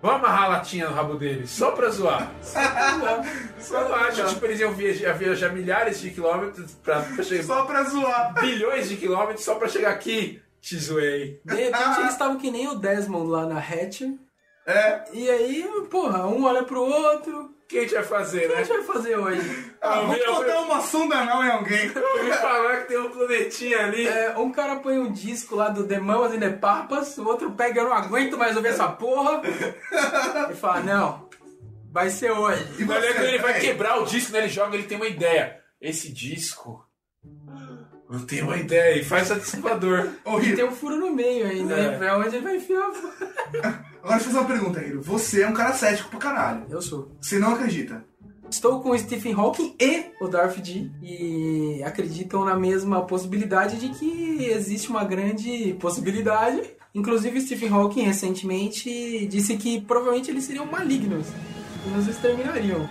[0.03, 2.31] Vamos amarrar a latinha no rabo dele, só pra zoar.
[3.59, 7.45] Só eu acho, tipo, eles iam viajar, viajar milhares de quilômetros pra, pra chegar.
[7.45, 8.35] Só pra zoar.
[8.35, 10.43] Bilhões de quilômetros só pra chegar aqui.
[10.61, 11.41] Te zoei.
[11.45, 14.03] De repente eles estavam que nem o Desmond lá na Hatch.
[14.67, 15.05] É.
[15.13, 17.54] E aí, porra, um olha pro outro.
[17.65, 18.65] O que a gente vai fazer, O que a né?
[18.65, 19.73] gente vai fazer hoje?
[19.81, 21.87] Ah, vamos vi- botar uma sonda anal em alguém.
[21.97, 24.07] Eu ouvi falar que tem um planetinha ali.
[24.07, 27.53] É, um cara põe um disco lá do The Mamas and the Papas, o outro
[27.53, 29.41] pega, eu não aguento mais ouvir essa porra.
[30.51, 31.29] E fala, não,
[31.91, 32.65] vai ser hoje.
[32.79, 34.41] E Mas você, é ele vai quebrar o disco, né?
[34.41, 35.59] Ele joga, ele tem uma ideia.
[35.81, 36.85] Esse disco.
[38.11, 38.99] Eu tenho uma ideia.
[38.99, 40.09] E faz satisfador.
[40.43, 41.91] E tem um furo no meio ainda, É.
[41.93, 41.99] né?
[41.99, 42.91] Pra onde ele vai enfiar?
[44.05, 45.03] agora deixa eu fazer uma pergunta, Hiro.
[45.03, 46.67] Você é um cara cético pra caralho.
[46.69, 47.11] Eu sou.
[47.21, 48.05] Você não acredita.
[48.51, 53.89] Estou com o Stephen Hawking e o Darth D e acreditam na mesma possibilidade de
[53.89, 56.63] que existe uma grande possibilidade.
[56.95, 61.27] Inclusive, o Stephen Hawking recentemente disse que provavelmente eles seriam malignos
[61.85, 62.89] e nos exterminariam.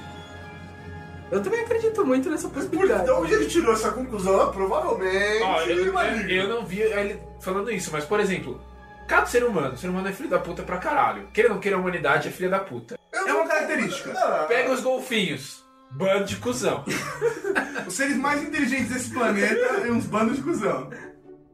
[1.32, 3.06] Eu também acredito muito nessa possibilidade.
[3.06, 4.52] De onde ele tirou essa conclusão?
[4.52, 5.44] Provavelmente.
[5.44, 6.32] Ó, eu, ele eu, maligno.
[6.32, 8.60] eu não vi ele falando isso, mas, por exemplo,
[9.08, 11.28] cada ser humano, o ser humano é filho da puta pra caralho.
[11.34, 12.98] Queira ou não queira, a humanidade é filha da puta.
[13.14, 14.12] É uma característica.
[14.18, 15.64] Ah, Pega os golfinhos.
[15.92, 16.84] Bando de cuzão.
[17.86, 20.90] Os seres mais inteligentes desse planeta e uns bandos de cuzão.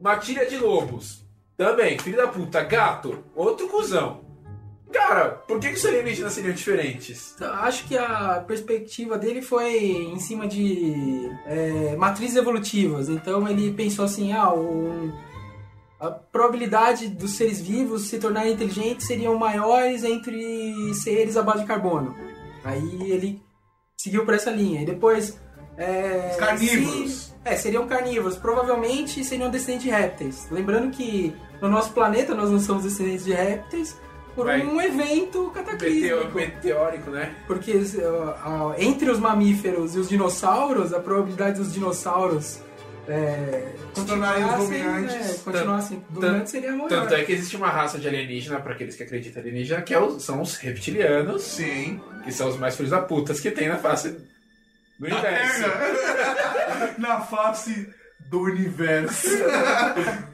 [0.00, 1.22] Matilha de lobos.
[1.58, 2.62] Também, filho da puta.
[2.62, 3.22] Gato.
[3.36, 4.22] Outro cuzão.
[4.90, 7.34] Cara, por que, que os alienígenas seriam diferentes?
[7.36, 13.08] Então, Acho que a perspectiva dele foi em cima de é, matrizes evolutivas.
[13.10, 15.12] Então ele pensou assim, ah, o-
[16.00, 21.66] a probabilidade dos seres vivos se tornarem inteligentes seriam maiores entre seres à base de
[21.66, 22.14] carbono.
[22.64, 23.42] Aí ele
[23.96, 24.82] seguiu por essa linha.
[24.82, 25.38] E depois...
[25.76, 27.12] é, Os carnívoros.
[27.12, 28.36] se- é, seriam carnívoros.
[28.38, 30.48] Provavelmente seriam descendentes de répteis.
[30.50, 33.94] Lembrando que no nosso planeta nós não somos descendentes de répteis
[34.34, 34.64] por Vai.
[34.64, 36.34] um evento cataclísmico.
[36.34, 37.34] Meteórico, né?
[37.46, 42.60] Porque uh, uh, entre os mamíferos e os dinossauros, a probabilidade dos dinossauros
[43.10, 45.14] é, Se tornarem os continuassem, dominantes.
[45.30, 46.88] é, continuassem dominantes seria maior.
[46.88, 49.92] Tanto é que existe uma raça de alienígena, pra aqueles que acreditam em alienígena, que
[49.94, 52.00] é os- são os reptilianos, Sim.
[52.24, 54.10] que são os mais filhos da putas que tem na face
[54.98, 55.62] do universo.
[56.98, 57.88] Na face
[58.28, 59.28] do universo.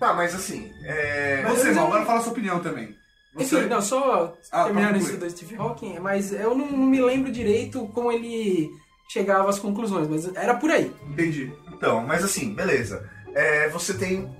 [0.00, 1.42] Tá, mas assim, é.
[1.48, 2.94] Você, eu- mal, agora fala a sua opinião também.
[3.32, 3.56] Você...
[3.58, 5.28] Enfim, não, só Ah, terminando tá, isso conclui.
[5.28, 8.68] do Stephen Hawking, mas eu não, não me lembro direito como ele
[9.08, 10.92] chegava às conclusões, mas era por aí.
[11.08, 11.50] Entendi.
[11.76, 13.08] Então, mas assim, beleza.
[13.34, 14.30] É, você tem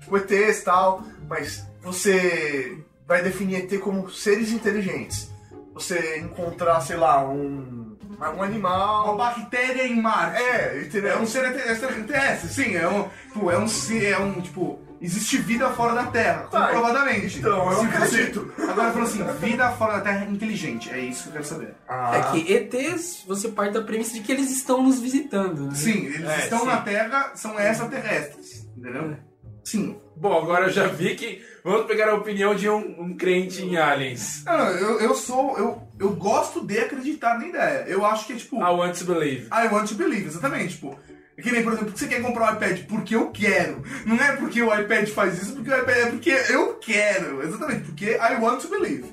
[0.00, 5.30] tipo, ETs e tal, mas você vai definir ET como seres inteligentes.
[5.74, 7.82] Você encontrar, sei lá, um
[8.30, 9.14] um animal.
[9.14, 10.40] Uma bactéria em Marte.
[10.40, 11.12] É, entendeu?
[11.12, 13.66] É um ser extraterrestre, sim, é um, tipo, é um,
[14.04, 17.38] é um, tipo, existe vida fora da Terra, Tá, comprovadamente.
[17.38, 18.52] então, eu Se acredito.
[18.58, 21.74] Agora falando assim, vida fora da Terra inteligente, é isso que eu quero saber.
[21.88, 25.66] Ah, É que ETs, você parte da premissa de que eles estão nos visitando.
[25.66, 25.74] Né?
[25.74, 26.66] Sim, eles É, estão sim.
[26.66, 29.16] na Terra, são extraterrestres, entendeu?
[29.64, 29.96] Sim.
[30.16, 33.76] Bom, agora eu já vi que vamos pegar a opinião de um, um crente em
[33.76, 34.42] aliens.
[34.44, 37.84] Não, eu, eu sou, eu, eu gosto de acreditar na ideia.
[37.86, 39.48] Eu acho que é tipo, I want to believe.
[39.52, 40.96] I want to believe, exatamente, tipo...
[41.36, 43.82] É que nem, por exemplo, você quer comprar um iPad porque eu quero.
[44.04, 47.42] Não é porque o iPad faz isso, porque o iPad é porque eu quero.
[47.42, 49.04] Exatamente, porque I want to believe.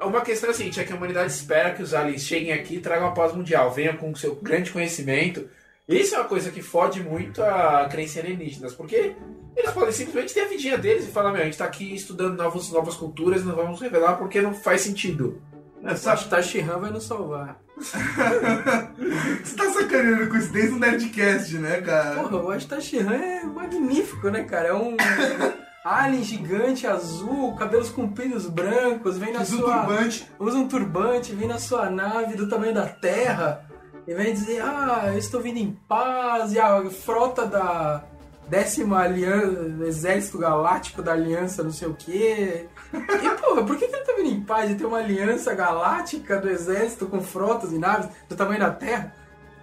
[0.00, 2.76] Uma questão é a seguinte, é que a humanidade espera que os aliens cheguem aqui
[2.76, 5.48] e tragam a paz mundial, venham com o seu grande conhecimento.
[5.88, 9.14] Isso é uma coisa que fode muito a crença alienígenas, porque
[9.56, 12.36] eles podem simplesmente ter a vidinha deles e falar, meu, a gente tá aqui estudando
[12.36, 15.42] novos, novas culturas, não vamos revelar porque não faz sentido.
[15.84, 17.60] É, Acho que Tashihan vai nos salvar.
[17.78, 22.16] Você tá sacaneando com isso desde o Nerdcast, né, cara?
[22.22, 24.68] Porra, o Tashihan é magnífico, né, cara?
[24.68, 24.96] É um
[25.84, 29.78] alien gigante azul, cabelos compridos brancos, vem na um sua...
[29.78, 30.30] turbante.
[30.38, 33.64] usa um turbante, vem na sua nave do tamanho da Terra
[34.06, 38.02] e vem dizer, ah, eu estou vindo em paz, e a frota da
[38.48, 42.66] décima aliança, exército galáctico da aliança, não sei o quê.
[42.92, 46.38] E, porra, por que, que ele tá vindo em paz de ter uma aliança galáctica
[46.38, 49.14] do exército com frotas e naves do tamanho da Terra?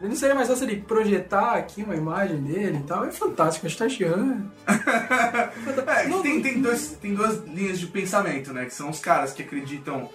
[0.02, 3.06] Não seria mais fácil ele projetar aqui uma imagem dele e tal?
[3.06, 4.52] É fantástico, está chegando.
[4.68, 8.66] É, que tem, tem, dois, tem duas linhas de pensamento, né?
[8.66, 10.10] Que são os caras que acreditam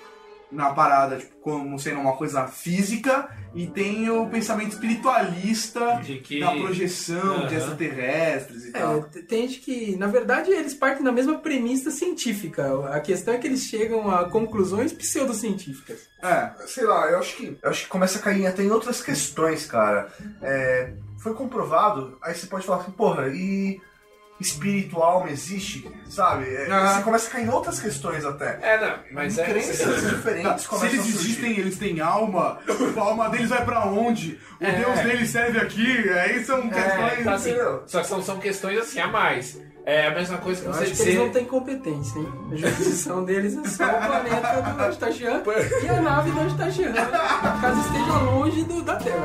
[0.52, 6.40] na parada, tipo, como sendo uma coisa física, e tem o pensamento espiritualista De que-
[6.40, 7.56] da projeção de Aham.
[7.56, 9.02] extraterrestres e É, tal.
[9.28, 12.88] tem gente que, na verdade, eles partem da mesma premissa científica.
[12.94, 16.08] A questão é que eles chegam a conclusões pseudocientíficas.
[16.22, 16.50] É.
[16.66, 19.64] sei lá, eu acho que eu acho que começa a cair até em outras questões,
[19.64, 20.08] cara.
[20.42, 23.80] É, foi comprovado, aí você pode falar assim, porra, e
[24.40, 26.44] espírito, alma existe, sabe?
[26.48, 26.94] É, Ah.
[26.96, 28.58] Você começa a cair em outras questões até.
[28.62, 29.44] É, não, mas é...
[29.44, 32.58] Crenças Tá, diferentes se começam eles existem, eles têm alma,
[32.96, 34.38] a alma deles vai pra onde?
[34.60, 34.72] O É.
[34.72, 36.08] Deus deles serve aqui?
[36.10, 37.24] Aí são questões.
[37.24, 37.54] tá assim,
[37.86, 39.60] só que são, são questões assim a mais.
[39.86, 41.24] É a mesma coisa que Eu você acho que eles dizer...
[41.24, 42.28] não têm competência, hein?
[42.52, 45.42] A jurisdição deles é só o planeta do Astachian
[45.82, 46.92] e a nave do Astachian.
[46.92, 49.24] Caso esteja longe do, da Terra.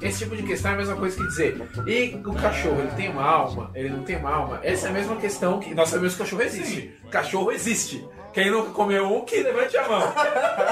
[0.00, 3.08] Esse tipo de questão é a mesma coisa que dizer, e o cachorro, ele tem
[3.10, 3.70] uma alma?
[3.74, 4.60] Ele não tem uma alma?
[4.62, 6.94] Essa é a mesma questão que nós sabemos que o cachorro existe.
[7.10, 8.06] Cachorro existe.
[8.32, 10.12] Quem nunca comeu um, que levante a mão.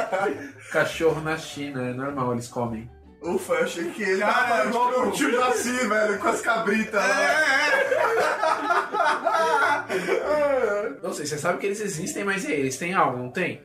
[0.70, 2.88] cachorro na China, é normal, eles comem.
[3.22, 6.40] Ufa, eu achei que ele Cara, tava igual tipo, o- tio Jaci, velho, com as
[6.42, 7.34] cabritas lá.
[11.02, 13.62] Não sei, você sabe que eles existem, mas eles têm alma, não tem?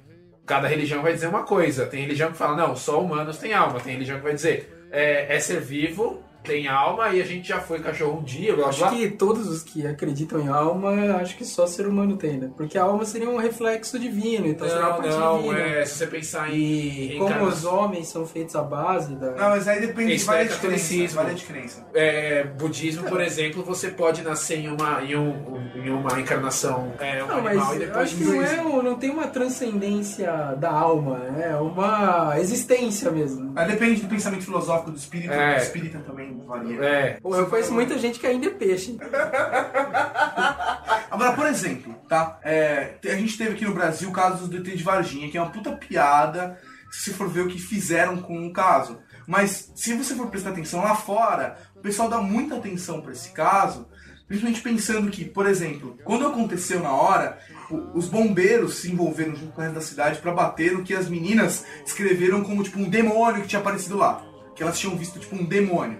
[0.49, 1.85] Cada religião vai dizer uma coisa.
[1.85, 3.79] Tem religião que fala, não, só humanos têm alma.
[3.79, 7.59] Tem religião que vai dizer, é, é ser vivo, tem alma, e a gente já
[7.59, 8.89] foi cachorro um dia, blá Acho blá.
[8.91, 12.49] que todos os que acreditam em alma, acho que só ser humano tem, né?
[12.55, 15.59] Porque a alma seria um reflexo divino, então seria uma Não, parte não, divina.
[15.59, 19.31] é, se você pensar em E como reencarnação- os homens são feitos à base da.
[19.31, 20.61] Não, mas aí depende de é várias de crença.
[20.61, 21.15] catolicismo.
[21.21, 21.85] Várias de crença.
[21.93, 27.23] é, budismo, por exemplo, você pode nascer em uma, em um, em uma encarnação é,
[27.23, 30.31] um Não, mas animal e eu depois acho que não, é, não tem uma transcendência
[30.57, 33.51] da alma, é uma existência mesmo.
[33.53, 35.31] Mas depende do pensamento filosófico do espírito.
[35.33, 35.55] É.
[35.55, 36.81] O espírita também varia.
[36.83, 38.97] É, Pô, eu conheço muita gente que ainda é peixe.
[41.11, 42.39] Agora, por exemplo, tá?
[42.43, 45.51] É, a gente teve aqui no Brasil casos do ET de Varginha, que é uma
[45.51, 46.59] puta piada,
[46.91, 48.99] se você for ver o que fizeram com o caso.
[49.27, 53.31] Mas se você for prestar atenção lá fora, o pessoal dá muita atenção pra esse
[53.31, 53.87] caso,
[54.27, 57.37] principalmente pensando que, por exemplo, quando aconteceu na hora,
[57.69, 60.95] o- os bombeiros se envolveram junto com o resto da cidade pra bater no que
[60.95, 64.23] as meninas descreveram como tipo um demônio que tinha aparecido lá,
[64.55, 65.99] que elas tinham visto tipo um demônio.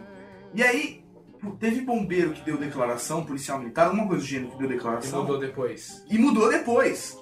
[0.54, 1.04] E aí,
[1.60, 5.22] teve bombeiro que deu declaração, policial militar, alguma coisa do gênero que deu e declaração.
[5.22, 6.04] mudou depois.
[6.10, 7.18] E mudou depois.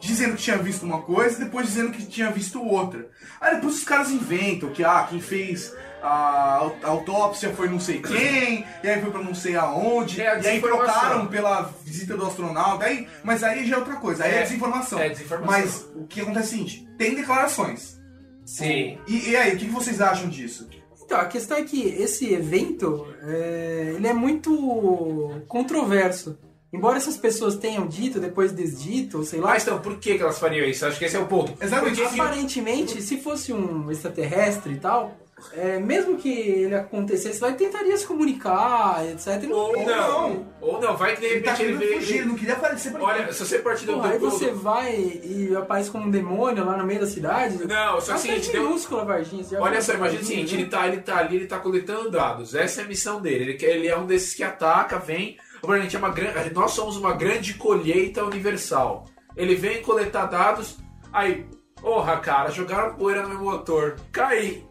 [0.00, 3.08] Dizendo que tinha visto uma coisa e depois dizendo que tinha visto outra.
[3.40, 7.80] Aí depois os caras inventam que ah, quem fez a, au- a autópsia foi não
[7.80, 12.14] sei quem, e aí foi pra não sei aonde, É e aí trocaram pela visita
[12.16, 14.98] do astronauta, aí, mas aí já é outra coisa, aí é, É, desinformação.
[14.98, 15.50] é desinformação.
[15.60, 17.98] Mas o que acontece é o seguinte, tem declarações.
[18.44, 18.98] Sim.
[19.06, 20.68] E, e aí, o que vocês acham disso?
[21.10, 26.38] Então, a questão é que esse evento, é, ele é muito controverso.
[26.72, 30.38] Embora essas pessoas tenham dito, depois desdito, sei lá, Mas então, por que, que elas
[30.38, 30.86] fariam isso?
[30.86, 31.52] Acho que esse é o ponto.
[31.60, 31.96] Exatamente.
[32.00, 35.16] Por que que- aparentemente, se fosse um extraterrestre e tal,
[35.52, 39.48] é, mesmo que ele acontecesse lá, ele tentaria se comunicar, etc.
[39.50, 40.46] Ou não.
[40.60, 42.00] Ou não, vai que de Ele tá repente ele querendo vê.
[42.00, 44.00] fugir, ele não queria aparecer pra Olha, se você partir do.
[44.02, 47.66] Aí do- você vai e aparece como um demônio lá no meio da cidade.
[47.66, 49.44] Não, só é deu- minúscula, Varginha.
[49.60, 50.60] Olha só, essa imagina o seguinte, né?
[50.62, 52.54] ele tá, ele tá ali, ele tá coletando dados.
[52.54, 53.52] Essa é a missão dele.
[53.52, 55.36] Ele, ele é um desses que ataca, vem.
[55.82, 56.54] Gente é uma grande.
[56.54, 59.06] Nós somos uma grande colheita universal.
[59.36, 60.78] Ele vem coletar dados,
[61.12, 61.46] aí,
[61.80, 63.96] porra, cara, jogaram poeira no meu motor.
[64.10, 64.64] Caí.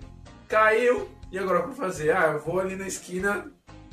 [0.50, 1.08] Caiu.
[1.32, 2.10] E agora o que fazer?
[2.10, 3.46] Ah, eu vou ali na esquina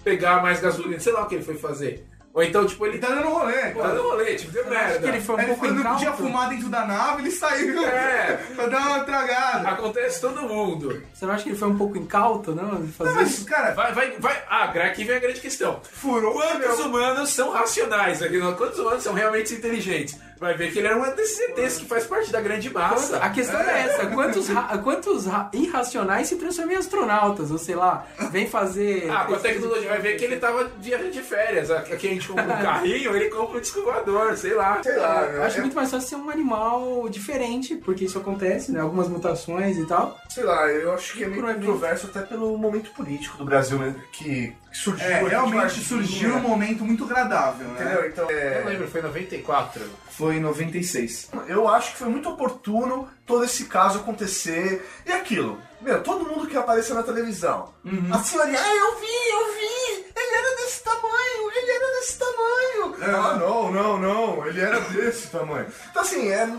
[0.03, 0.99] pegar mais gasolina.
[0.99, 2.09] Sei lá o que ele foi fazer.
[2.37, 3.70] Ou então, tipo, ele Ele tá dando rolê.
[3.70, 4.99] Pô, deu rolê, tipo, deu Acho merda.
[4.99, 6.22] que ele foi um pouco quando não podia incauto.
[6.22, 8.38] fumar dentro da nave, ele saiu É.
[8.55, 9.68] pra dar uma tragada.
[9.70, 11.03] Acontece todo mundo.
[11.14, 12.87] Você não acha que ele foi um pouco incauto, não?
[12.88, 13.46] Fazer Não, mas, isso?
[13.46, 14.42] cara, Vai, vai, vai.
[14.51, 15.81] Ah, aqui vem a grande questão.
[15.83, 16.87] furou Quantos pneu.
[16.87, 18.22] humanos são racionais?
[18.22, 18.38] Aqui?
[18.38, 20.18] Quantos humanos são realmente inteligentes?
[20.38, 23.16] Vai ver que ele era um desses ETs que faz parte da grande massa.
[23.16, 27.75] A questão é essa, quantos, ra- quantos ra- irracionais se transformam em astronautas, ou sei
[27.75, 29.09] lá, vem fazer...
[29.11, 31.70] Ah, com a tecnologia, vai ver que ele tava viajando de férias.
[31.70, 34.81] Aqui a gente compra um carrinho, ele compra um descovador, sei lá.
[34.83, 38.73] Sei lá, Eu acho eu- muito mais fácil ser um animal diferente, porque isso acontece,
[38.73, 38.81] né?
[38.81, 40.19] Algumas mutações e tal.
[40.29, 43.95] Sei lá, eu acho que é meio controverso até pelo momento político do Brasil, né?
[44.12, 45.07] Que surgiu.
[45.07, 47.75] É, realmente surgiu num momento muito agradável, né?
[47.81, 48.07] Entendeu?
[48.09, 49.83] Então, é, Eu lembro, foi em 94.
[50.17, 51.31] Foi em 96.
[51.47, 54.83] eu acho que foi muito oportuno todo esse caso acontecer.
[55.05, 57.75] E aquilo, meu, todo mundo que apareceu na televisão.
[57.85, 58.09] Uhum.
[58.11, 60.07] A senhorinha, ah, eu vi, eu vi!
[60.17, 62.97] Ele era desse tamanho, ele era desse tamanho!
[63.03, 63.15] É.
[63.15, 65.67] Ah, não, não, não, ele era desse tamanho.
[65.91, 66.51] Então, assim, é,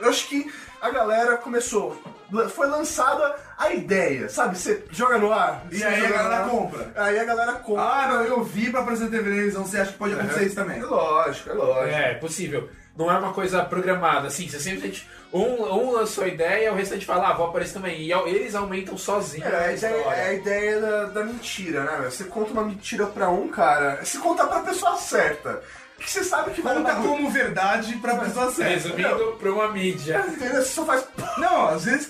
[0.00, 2.00] eu acho que a galera começou.
[2.54, 4.56] Foi lançada a ideia, sabe?
[4.56, 5.66] Você joga no ar.
[5.72, 6.92] E aí a galera compra.
[6.94, 7.82] Aí a galera compra.
[7.82, 10.78] Ah, não, eu vi pra aparecer na televisão, você acha que pode acontecer isso também?
[10.78, 11.88] É lógico, é lógico.
[11.88, 12.70] É, é possível.
[13.00, 15.08] Não é uma coisa programada, assim, você simplesmente.
[15.32, 18.00] Um, um lançou a ideia, o restante fala, ah, vou aparecer também.
[18.02, 20.16] E eles aumentam sozinhos É, a ideia, história.
[20.18, 22.10] é a ideia da, da mentira, né?
[22.10, 25.62] Você conta uma mentira pra um cara, se contar pra pessoa certa,
[25.98, 28.70] que você sabe que vai Conta como verdade pra pessoa certa.
[28.72, 30.24] Resumindo pra uma mídia.
[30.38, 31.06] Você só faz.
[31.38, 32.06] Não, às vezes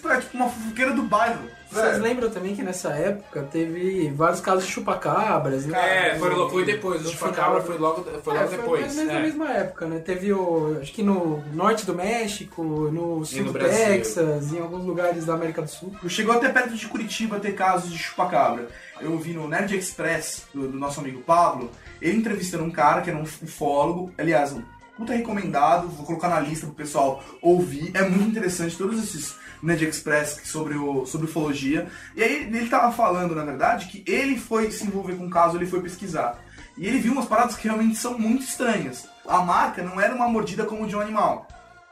[0.70, 1.48] fofoqueira do bairro.
[1.70, 1.98] Vocês É.
[1.98, 6.08] lembram também que nessa época teve vários casos de chupacabras, né?
[6.14, 7.06] É, foi, foi depois.
[7.06, 8.80] O Chupacabra foi logo, foi É, logo foi depois.
[8.80, 9.22] mais ou menos na é.
[9.22, 9.98] mesma época, né?
[10.00, 10.78] Teve o.
[10.80, 13.86] Acho que no norte do México, no sul no do Brasil.
[13.86, 15.94] Texas, em alguns lugares da América do Sul.
[16.08, 18.66] Chegou até perto de Curitiba ter casos de chupacabra.
[19.00, 21.70] Eu vi no Nerd Express, do, do nosso amigo Pablo,
[22.02, 24.12] ele entrevistando um cara que era um ufólogo.
[24.18, 24.60] Aliás, um
[24.96, 27.90] puta recomendado, vou colocar na lista pro pessoal ouvir.
[27.94, 31.88] É muito interessante todos esses Nerd Express sobre, o, sobre ufologia.
[32.16, 35.56] E aí ele tava falando, na verdade, que ele foi se envolver com o caso,
[35.56, 36.38] ele foi pesquisar.
[36.76, 39.06] E ele viu umas paradas que realmente são muito estranhas.
[39.28, 41.46] A marca não era uma mordida como de um animal.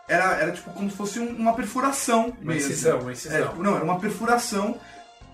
[0.08, 2.70] Era, era tipo como se fosse um- uma perfuração Uma mesmo.
[2.70, 3.48] incisão, uma É, incisão.
[3.48, 4.78] tipo, não, era uma perfuração.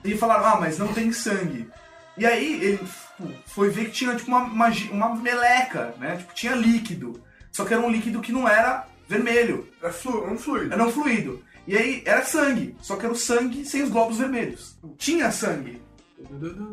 [0.04, 1.70] E falaram, ah, mas não tem sangue.
[2.18, 6.16] E aí ele tipo, foi ver que tinha tipo uma, uma, uma meleca, né?
[6.16, 7.22] Tipo, tinha líquido.
[7.52, 10.72] Só que era um líquido que não era vermelho, É flu, um fluido.
[10.74, 11.40] era um fluido.
[11.66, 14.76] E aí era sangue, só que era o sangue sem os glóbulos vermelhos.
[14.98, 15.80] Tinha sangue,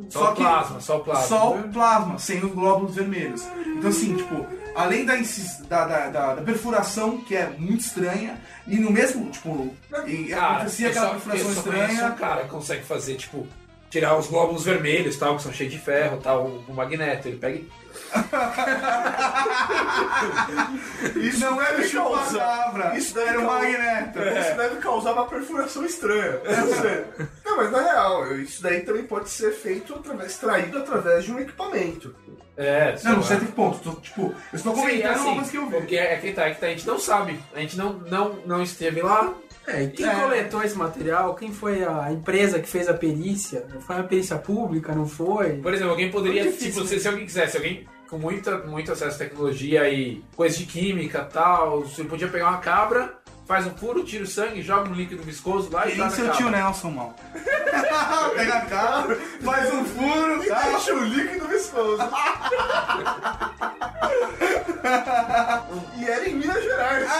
[0.09, 1.27] Só, só o plasma, só o plasma.
[1.27, 3.45] só o plasma, sem os glóbulos vermelhos.
[3.65, 5.15] Então, assim, tipo, além da,
[5.67, 9.73] da, da, da- perfuração, que é muito estranha, e no mesmo, tipo,
[10.29, 12.05] Cara, acontecia aquela só- perfuração estranha.
[12.07, 13.47] um cara consegue fazer, tipo,
[13.89, 17.27] tirar os glóbulos vermelhos, tal, que são cheios de ferro, tal, o magneto.
[17.27, 17.67] Ele pega e...
[21.15, 24.19] Isso não era o chupacabra, Isso deve era o magneto.
[24.19, 26.39] Isso deve causar uma perfuração estranha.
[26.81, 27.05] Sei.
[27.45, 31.39] Não, mas na real, isso daí também pode ser feito através, extraído através de um
[31.39, 32.15] equipamento.
[32.57, 33.17] É, sei Não, lá.
[33.17, 33.79] não certo ponto.
[33.79, 35.71] Tô, tipo, eu estou Sim, comentando assim, uma coisa que eu vi.
[35.77, 37.39] Porque é que tá, é que tá, a gente não sabe.
[37.55, 39.33] A gente não, não, não esteve lá.
[39.67, 40.15] É, e quem É.
[40.15, 41.35] coletou esse material?
[41.35, 43.65] Quem foi a empresa que fez a perícia?
[43.85, 45.53] Foi uma perícia pública, não foi?
[45.57, 49.15] Por exemplo, alguém poderia, difícil, tipo, se, se alguém quisesse, alguém com muita, muito acesso
[49.15, 53.13] à tecnologia e coisa de química tal, você podia pegar uma cabra,
[53.47, 56.31] faz um furo, tira o sangue, joga um líquido viscoso lá e e seu a
[56.31, 56.61] tio cabra.
[56.61, 57.15] Nelson, mal.
[58.35, 60.61] Pega a cara, faz um furo, tá?
[60.61, 62.03] deixa o líquido viscoso.
[65.97, 67.09] e era em Minas Gerais.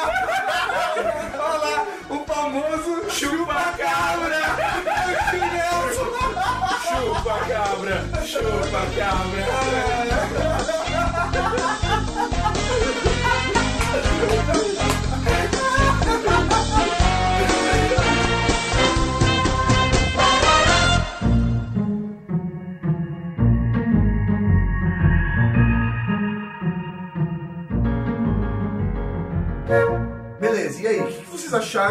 [1.39, 4.41] Olha lá, o famoso chupa-cabra.
[5.31, 6.11] Tio Nelson.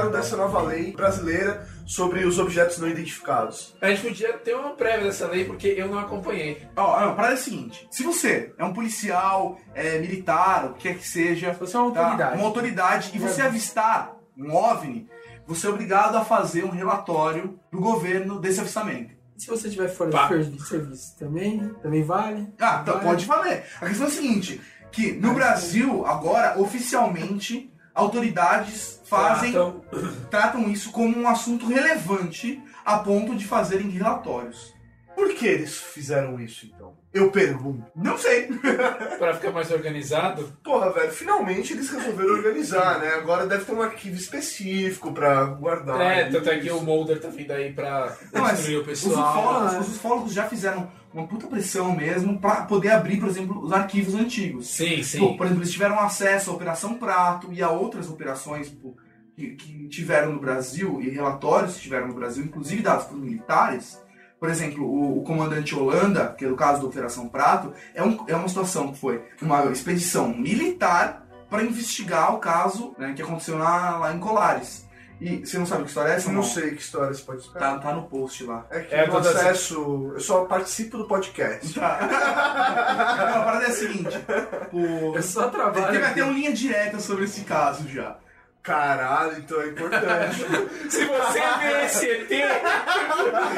[0.00, 3.76] Acharam dessa nova lei brasileira sobre os objetos não identificados?
[3.80, 6.66] A gente podia ter uma prévia dessa lei porque eu não acompanhei.
[6.76, 10.88] Ó, a parada é a seguinte: se você é um policial, é militar, o que
[10.88, 12.00] quer que seja, Você é uma tá?
[12.04, 12.36] autoridade.
[12.38, 15.06] uma autoridade, e você avistar um OVNI,
[15.46, 19.18] você é obrigado a fazer um relatório pro governo desse avistamento.
[19.36, 20.28] Se você estiver fora Pá.
[20.28, 22.46] de ser- serviço também, também vale.
[22.60, 23.06] Ah, então Vale.
[23.06, 23.64] pode valer.
[23.80, 24.60] A questão é a seguinte:
[24.92, 29.50] que no Brasil, agora, oficialmente, autoridades fazem.
[29.50, 29.82] Então,
[30.30, 34.72] tratam isso como um assunto relevante a ponto de fazerem relatórios.
[35.14, 36.99] Por que eles fizeram isso, então?
[37.12, 37.84] Eu pergunto.
[37.96, 38.46] Não sei.
[39.18, 43.14] pra ficar mais organizado, Porra, velho, finalmente eles resolveram organizar, né?
[43.14, 46.00] Agora deve ter um arquivo específico pra guardar.
[46.00, 49.30] é, tanto é que o Mulder tá vindo aí pra Não, destruir o Os pessoal.
[49.40, 49.78] ufólogos, né?
[49.80, 54.14] os ufólogos já fizeram uma puta pressão mesmo pra poder abrir, por exemplo, os arquivos
[54.14, 54.68] antigos.
[54.68, 55.36] Sim, Pô, sim.
[55.36, 58.94] por exemplo, eles tiveram acesso à Operação Prato e a outras operações pô,
[59.34, 64.00] que, que tiveram no Brasil e relatórios que tiveram no Brasil, inclusive dados por militares.
[64.40, 68.24] Por exemplo, o, o comandante Holanda, que é o caso da Operação Prato, é, um-
[68.26, 73.58] é uma situação que foi uma expedição militar para investigar o caso né, que aconteceu
[73.58, 74.88] lá, lá em Colares.
[75.20, 76.30] E você não sabe que história é essa?
[76.30, 77.74] Eu não Não sei que história você pode esperar.
[77.74, 78.64] Tá, tá no post lá.
[78.70, 80.12] É que É uma das- acesso.
[80.14, 81.74] Eu só participo do podcast.
[81.78, 81.98] Tá.
[83.30, 84.18] Não, a parada é a seguinte.
[84.72, 85.18] O...
[85.18, 85.92] É só trabalho.
[85.92, 88.16] Teve até uma linha direta sobre esse caso já.
[88.62, 90.36] Caralho, então é importante.
[90.90, 92.28] Se você vê esse ET,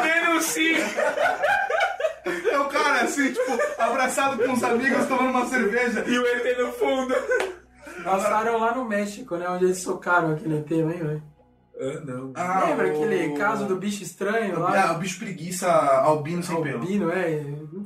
[0.03, 0.77] denuncie.
[2.51, 6.05] É o cara assim, tipo, abraçado com os amigos, tomando uma cerveja.
[6.07, 7.15] E o ET no fundo.
[8.05, 9.49] Passaram lá no México, né?
[9.49, 11.23] Onde eles socaram aquele ET, lembra?
[11.81, 12.33] Ah, não.
[12.37, 14.93] Ah, lembra o- aquele caso do bicho estranho Ah, lá?
[14.93, 16.79] o bicho preguiça albino sem pelo.
[16.79, 17.43] Albino, é.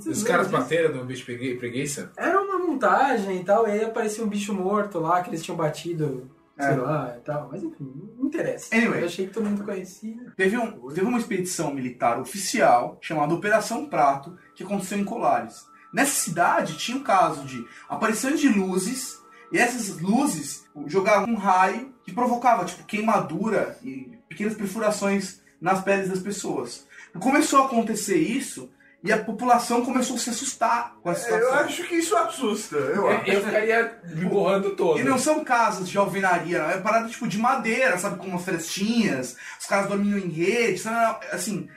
[0.07, 2.11] Os caras bateram no bicho pregui- preguiça?
[2.17, 5.57] Era uma montagem e tal, e aí aparecia um bicho morto lá que eles tinham
[5.57, 6.77] batido, sei É.
[6.77, 7.49] lá e tal.
[7.51, 8.75] Mas enfim, não interessa.
[8.75, 9.01] Anyway.
[9.03, 10.33] Eu achei que todo mundo conhecia.
[10.37, 15.65] Teve, um, teve uma expedição militar oficial chamada Operação Prato, que aconteceu em Colares.
[15.93, 19.19] Nessa cidade tinha um caso de aparições de luzes,
[19.53, 26.09] e essas luzes jogavam um raio que provocava tipo queimadura e pequenas perfurações nas peles
[26.09, 26.87] das pessoas.
[27.19, 28.69] Começou a acontecer isso
[29.07, 31.49] e a população começou a se assustar com a situação.
[31.49, 32.77] eu acho que isso assusta.
[32.77, 33.31] Eu acho.
[33.31, 34.99] Eu ficaria me borrando todo.
[34.99, 36.71] E não são casas de alvenaria, não.
[36.71, 38.19] É parada tipo de madeira, sabe?
[38.19, 41.25] Com umas frestinhas, os caras dormiam em rede, sabe?
[41.31, 41.69] Assim,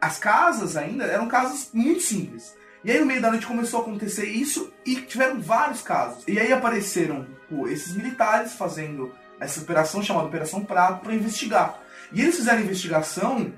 [0.00, 2.54] as casas ainda eram casas muito simples.
[2.84, 6.24] E aí no meio da noite começou a acontecer isso e tiveram vários casos.
[6.26, 11.78] E aí apareceram pô, esses militares fazendo essa operação chamada Operação Prato para investigar.
[12.12, 13.52] E eles fizeram a investigação,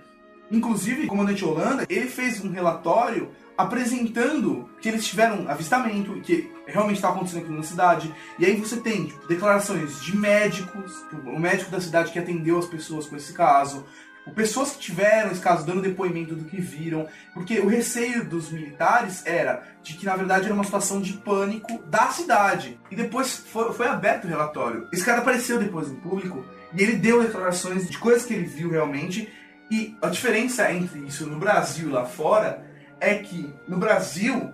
[0.51, 6.97] inclusive o comandante Holanda, ele fez um relatório apresentando que eles tiveram avistamento, que realmente
[6.97, 8.15] estava acontecendo aqui na cidade.
[8.39, 10.93] E aí você tem tipo, declarações de médicos,
[11.25, 13.85] o médico da cidade que atendeu as pessoas com esse caso,
[14.27, 18.51] o pessoas que tiveram esse caso dando depoimento do que viram, porque o receio dos
[18.51, 22.81] militares era de que na verdade era uma situação de pânico da cidade.
[22.91, 24.89] E depois foi, foi aberto o relatório.
[24.91, 28.71] Esse cara apareceu depois em público e ele deu declarações de coisas que ele viu
[28.71, 29.31] realmente.
[29.71, 32.65] E a diferença entre isso no Brasil e lá fora
[33.01, 34.53] é que no Brasil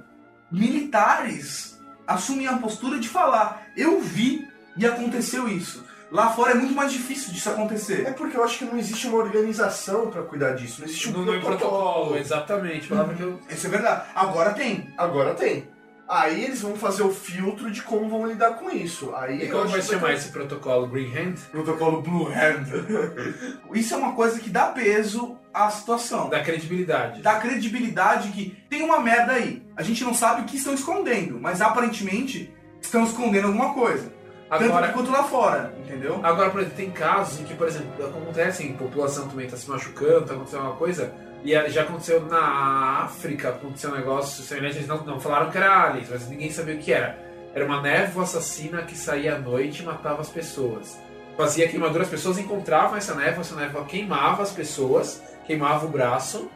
[0.51, 5.85] militares assumem a postura de falar: eu vi e aconteceu isso.
[6.11, 8.15] Lá fora é muito mais difícil disso É acontecer.
[8.15, 10.81] porque eu acho que não existe uma organização pra cuidar disso.
[10.81, 12.89] Não existe um Não, é protocolo, exatamente.
[12.89, 13.39] Palavra que eu.
[13.49, 14.07] Isso é verdade.
[14.15, 14.93] Agora tem.
[14.99, 15.69] Agora tem.
[16.13, 19.15] Aí eles vão fazer o filtro de como vão lidar com isso.
[19.15, 20.89] Aí E como vai que se chamar ter- esse protocolo?
[20.89, 21.35] Green Hand?
[21.53, 22.67] Protocolo Blue Hand.
[23.73, 26.29] Isso é uma coisa que dá peso à situação.
[26.29, 27.23] Da credibilidade.
[27.23, 29.63] Dá credibilidade que tem uma merda aí.
[29.77, 34.13] A gente não sabe o que estão escondendo, mas aparentemente estão escondendo alguma coisa.
[34.51, 36.19] Tanto Agora, aqui quanto lá fora, entendeu?
[36.25, 39.71] agora, por exemplo, tem casos em que, por exemplo, acontece, a população também está se
[39.71, 44.79] machucando, tá acontecendo uma coisa, e aí já aconteceu na África, aconteceu um negócio semelhante,
[44.79, 47.17] eles não, não falaram que era aliens, mas ninguém sabia o que era.
[47.55, 51.01] Era uma névoa assassina que saía à noite e matava as pessoas.
[51.37, 56.51] Fazia queimadura, as pessoas encontravam essa névoa, essa névoa queimava as pessoas, queimava o braço,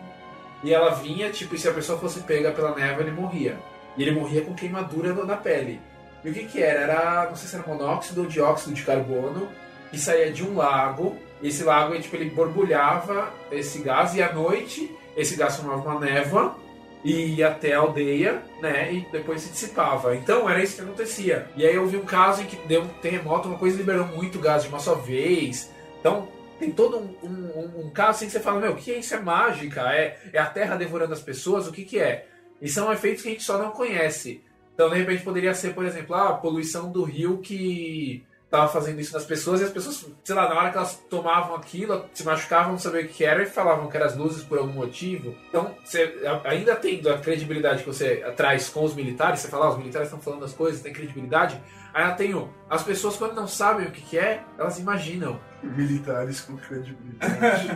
[0.64, 3.56] e ela vinha, tipo, e se a pessoa fosse pega pela névoa, ele morria.
[3.96, 5.80] E ele morria com queimadura na pele.
[6.24, 6.80] E o que que era?
[6.80, 9.48] Era, não sei se era monóxido ou dióxido de carbono,
[9.90, 14.32] que saía de um lago, e esse lago, tipo, ele borbulhava esse gás, e à
[14.32, 16.56] noite, esse gás formava uma névoa,
[17.04, 20.16] e ia até a aldeia, né, e depois se dissipava.
[20.16, 21.46] Então, era isso que acontecia.
[21.54, 24.38] E aí eu vi um caso em que deu um terremoto, uma coisa liberou muito
[24.38, 25.70] gás de uma só vez.
[26.00, 26.26] Então,
[26.58, 27.28] tem todo um, um-
[27.60, 29.14] um- um caso assim que você fala, meu, o que é isso?
[29.14, 29.82] É mágica?
[29.92, 31.66] É, é a terra devorando as pessoas?
[31.68, 32.26] O que que é?
[32.62, 34.42] E são efeitos que a gente só não conhece.
[34.74, 39.12] Então, de repente, poderia ser, por exemplo, a poluição do rio que tava fazendo isso
[39.12, 42.72] nas pessoas e as pessoas, sei lá, na hora que elas tomavam aquilo, se machucavam,
[42.72, 45.34] não sabiam o que era e falavam que eram as luzes por algum motivo.
[45.48, 46.14] Então, você,
[46.44, 50.06] ainda tendo a credibilidade que você traz com os militares, você fala, ah, os militares
[50.06, 51.60] estão falando as coisas, tem credibilidade.
[51.94, 55.38] Aí ela tem o, as pessoas quando não sabem o que, que é, elas imaginam.
[55.62, 57.68] Militares com credibilidade.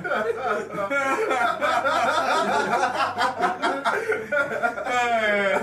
[4.85, 5.59] É.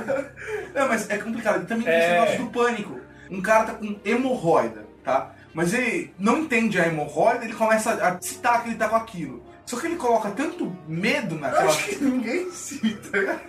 [0.73, 1.63] Não, mas é complicado.
[1.63, 2.19] E também tem esse É.
[2.19, 2.99] negócio do pânico.
[3.29, 5.31] Um cara tá com hemorroida, tá?
[5.53, 9.43] Mas ele não entende a hemorroida, ele começa a citar que ele tá com aquilo.
[9.65, 11.65] Só que ele coloca tanto medo naquela.
[11.71, 13.39] Acho que ninguém cita.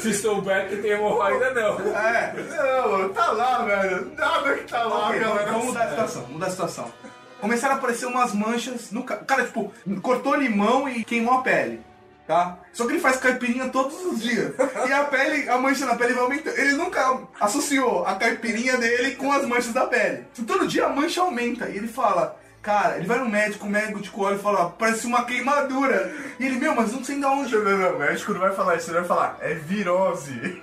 [0.00, 1.78] Se souber que tem hemorroida, não.
[1.96, 2.34] É.
[2.34, 4.12] Não, tá lá, velho.
[4.16, 5.50] Nada que tá lá, Ok, galera.
[5.52, 6.92] vamos mudar a situação, mudar a situação.
[7.40, 11.80] Começaram a aparecer umas manchas no ca- cara, tipo, cortou limão e queimou a pele,
[12.26, 12.58] tá?
[12.72, 14.52] Só que ele faz caipirinha todos os dias.
[14.88, 16.56] E a pele, a mancha na pele vai aumentando.
[16.58, 20.24] Ele nunca associou a caipirinha dele com as manchas da pele.
[20.32, 21.68] Então, todo dia a mancha aumenta.
[21.68, 25.04] E ele fala, cara, ele vai no médico, o médico de olha e fala, parece
[25.04, 26.14] uma queimadura.
[26.38, 27.52] E ele, meu, mas não sei de onde.
[27.56, 30.32] Não, não, não, o médico não vai falar isso, ele vai falar, é virose.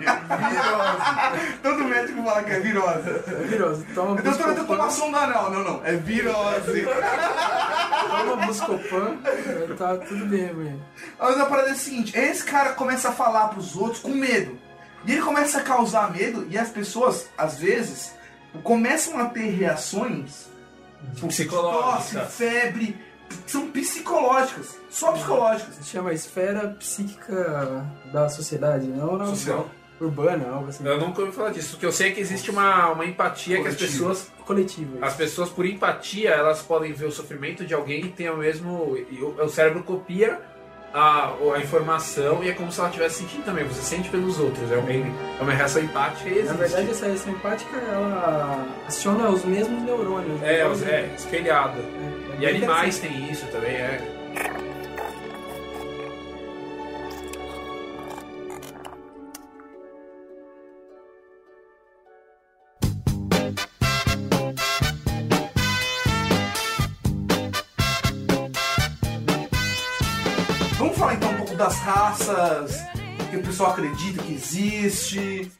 [1.62, 3.10] Todo médico fala que é virose.
[3.10, 3.86] É viroso.
[3.94, 5.50] Toma Então eu tô com uma Buscopan, sonda anal.
[5.50, 6.86] Não, não, é virose.
[8.08, 9.18] toma Buscopan,
[9.76, 10.82] tá tudo bem, velho.
[11.18, 14.58] Mas a parada é a seguinte, esse cara começa a falar pros outros com medo.
[15.04, 18.14] E ele começa a causar medo e as pessoas, às vezes,
[18.62, 20.49] começam a ter reações
[21.28, 22.22] Psicológicas.
[22.22, 22.96] tosse, febre,
[23.46, 25.74] são psicológicas, só psicológicas.
[25.76, 29.68] Se chama esfera psíquica da sociedade, não na Social.
[30.00, 30.84] urbana, algo assim.
[30.86, 33.76] Eu nunca ouvi falar disso, porque eu sei que existe uma, uma empatia que as
[33.76, 33.90] Coletiva.
[34.08, 34.98] pessoas Coletivo.
[35.00, 38.96] As pessoas, por empatia, elas podem ver o sofrimento de alguém e tem o mesmo.
[39.10, 40.40] e o, o cérebro copia
[40.92, 43.64] a, a informação e é como se ela estivesse sentindo também.
[43.64, 44.70] Você sente pelos outros.
[44.72, 46.48] É uma, é uma reação empática e existe.
[46.48, 50.42] Na verdade, essa reação empática, ela aciona os mesmos neurônios.
[50.42, 51.78] é, Então, os- é, espelhado.
[51.78, 54.00] é, é E animais têm isso também, é.
[71.80, 72.76] Raças,
[73.30, 75.50] que o pessoal acredita que existe,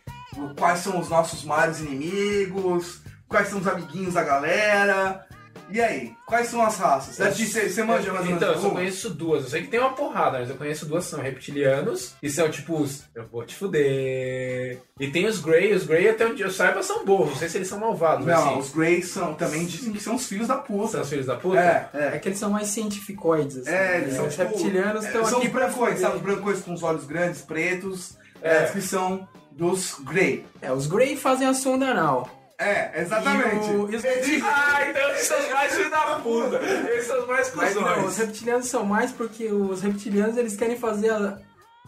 [0.59, 5.27] quais são os nossos maiores inimigos, quais são os amiguinhos da galera.
[5.73, 7.17] E aí, quais são as raças?
[7.17, 9.45] Você manja mais ou menos Então, eu só conheço duas.
[9.45, 11.05] Eu sei que tem uma porrada, mas eu conheço duas.
[11.05, 13.05] São reptilianos, e são tipo os.
[13.15, 14.79] Eu vou te fuder.
[14.99, 15.73] E tem os Grey.
[15.73, 17.31] Os Grey, até onde eu saiba, são bons.
[17.31, 18.27] Não sei se eles são malvados.
[18.27, 18.59] mas Não, sim.
[18.59, 21.01] os Greys são, também dizem que são os filhos da São puta.
[21.01, 21.59] os filhos da puta?
[21.59, 22.19] É, É é.
[22.19, 23.59] que eles são mais cientificoides.
[23.59, 24.17] Assim, É, eles né?
[24.17, 26.17] são Os tipo, reptilianos estão São aqui os brancões, sabe?
[26.17, 28.17] Os brancões com os olhos grandes, pretos.
[28.43, 28.59] É, É.
[28.59, 30.45] a descrição dos Grey.
[30.63, 32.29] É, os Grey fazem a sonda anal.
[32.61, 33.71] É, exatamente.
[33.71, 34.05] E, o, e os,
[34.45, 36.57] Ah, então eles são os mais filhos da puta.
[36.57, 38.17] Eles são os mais mas não, os cuzões.
[38.19, 41.39] reptilianos são mais porque os reptilianos eles querem fazer a,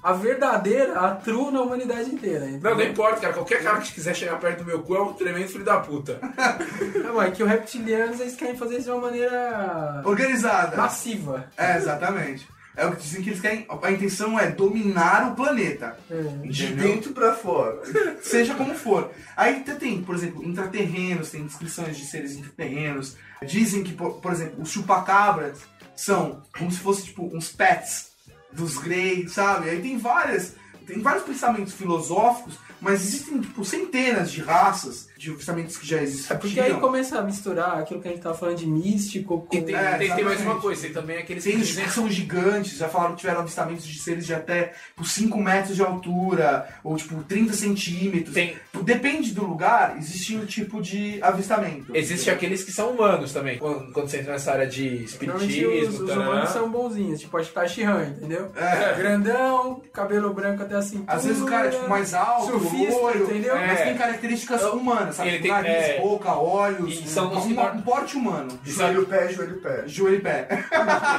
[0.02, 2.40] a verdadeira, a true na humanidade inteira.
[2.40, 2.74] Não, entendeu?
[2.76, 3.34] não importa, cara.
[3.34, 6.18] Qualquer cara que quiser chegar perto do meu cu é um tremendo filho da puta.
[7.04, 10.76] Não, é que os reptilianos eles querem fazer isso de uma maneira Organizada.
[10.76, 11.50] massiva.
[11.56, 12.48] É, exatamente.
[12.76, 13.66] É o que dizem que eles querem.
[13.82, 15.98] A intenção é dominar o planeta.
[16.10, 16.22] É.
[16.46, 16.86] De Entendeu?
[16.94, 17.80] dentro pra fora.
[18.22, 19.10] Seja como for.
[19.36, 23.16] Aí te- tem, por exemplo, intraterrenos, tem descrições de seres intraterrenos.
[23.46, 25.58] Dizem que, por, por exemplo, os chupacabras
[25.94, 28.12] são como se fossem tipo uns pets
[28.52, 29.68] dos Grey, sabe?
[29.68, 30.54] Aí tem várias.
[30.86, 36.02] Tem vários pensamentos filosóficos, mas existem tipo, centenas de raças de pensamentos que já É
[36.02, 36.38] existiam.
[36.38, 39.56] porque aí começa a misturar aquilo que a gente tava falando de místico com.
[39.56, 40.82] E tem, É, tem, tem mais uma coisa.
[40.82, 43.98] Tem também aqueles que Tem os que são gigantes, já falaram que tiveram avistamentos de
[44.00, 48.34] seres de até por 5 metros de altura, ou tipo 30 centímetros.
[48.34, 51.94] Tem, Depende do lugar, existe um tipo de avistamento.
[51.96, 53.58] existe aqueles que são humanos também.
[53.58, 57.66] Quando, quando você entra nessa área de espiritismo, os, os humanos são bonzinhos, tipo a
[57.68, 58.50] Shihan, entendeu?
[58.56, 58.94] É.
[58.96, 61.12] Grandão, cabelo branco até a cintura.
[61.12, 63.54] Às vezes o cara é tipo mais alto, surfista, loiro, entendeu?
[63.54, 63.84] mas É.
[63.84, 65.28] tem características humanas, sabe?
[65.30, 65.98] Ele Tipo, tem- Nariz, é.
[66.00, 68.58] boca, olhos, E são os um, que nor- um porte humano.
[68.64, 69.82] E sabe- Joelho pé, joelho pé.
[69.86, 70.42] Joelho e pé.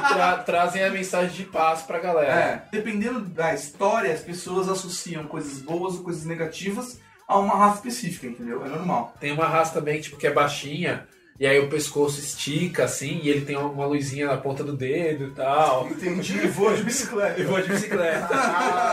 [0.08, 2.32] tra- trazem a mensagem de paz pra galera.
[2.32, 2.62] É.
[2.70, 8.26] Dependendo da história, as pessoas associam coisas boas ou coisas negativas a uma raça específica,
[8.26, 8.64] entendeu?
[8.64, 9.14] É normal.
[9.18, 11.06] Tem uma raça também, tipo, que é baixinha,
[11.38, 15.24] e aí o pescoço estica, assim, e ele tem uma, luzinha na ponta do dedo
[15.24, 15.88] e tal.
[15.88, 17.40] Entendi, voa de bicicleta.
[17.40, 18.28] E voa de bicicleta.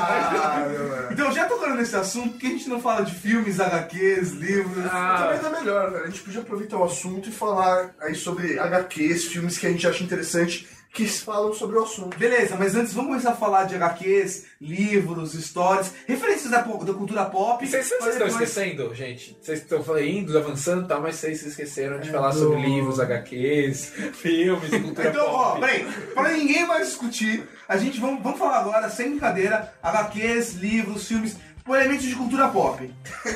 [0.41, 1.09] Ah.
[1.11, 4.85] Então, já tocando nesse assunto, por que a gente não fala de filmes, HQs, livros?
[4.85, 6.03] Ah, Também tá melhor, velho.
[6.03, 9.87] A gente podia aproveitar o assunto e falar aí sobre HQs, filmes que a gente
[9.87, 12.17] acha interessante, que falam sobre o assunto.
[12.17, 17.23] Beleza, mas antes vamos começar a falar de HQs, livros, histórias, referências da, da cultura
[17.25, 17.65] pop.
[17.65, 19.37] Vocês, pra estão depois- esquecendo, gente?
[19.41, 22.61] Vocês estão falando, indo, avançando e tal, mas vocês se esqueceram de falar do- sobre
[22.61, 23.85] livros, HQs,
[24.15, 25.61] filmes e cultura Então, ó, pop.
[25.61, 31.07] peraí, pra ninguém mais discutir, a gente vamos, vamos falar agora, sem brincadeira, HQs, livros,
[31.07, 32.93] filmes, por elementos de cultura pop.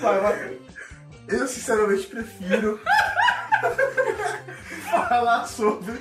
[0.00, 0.58] Vai, vai.
[1.28, 2.80] Eu sinceramente prefiro
[4.90, 5.92] falar sobre.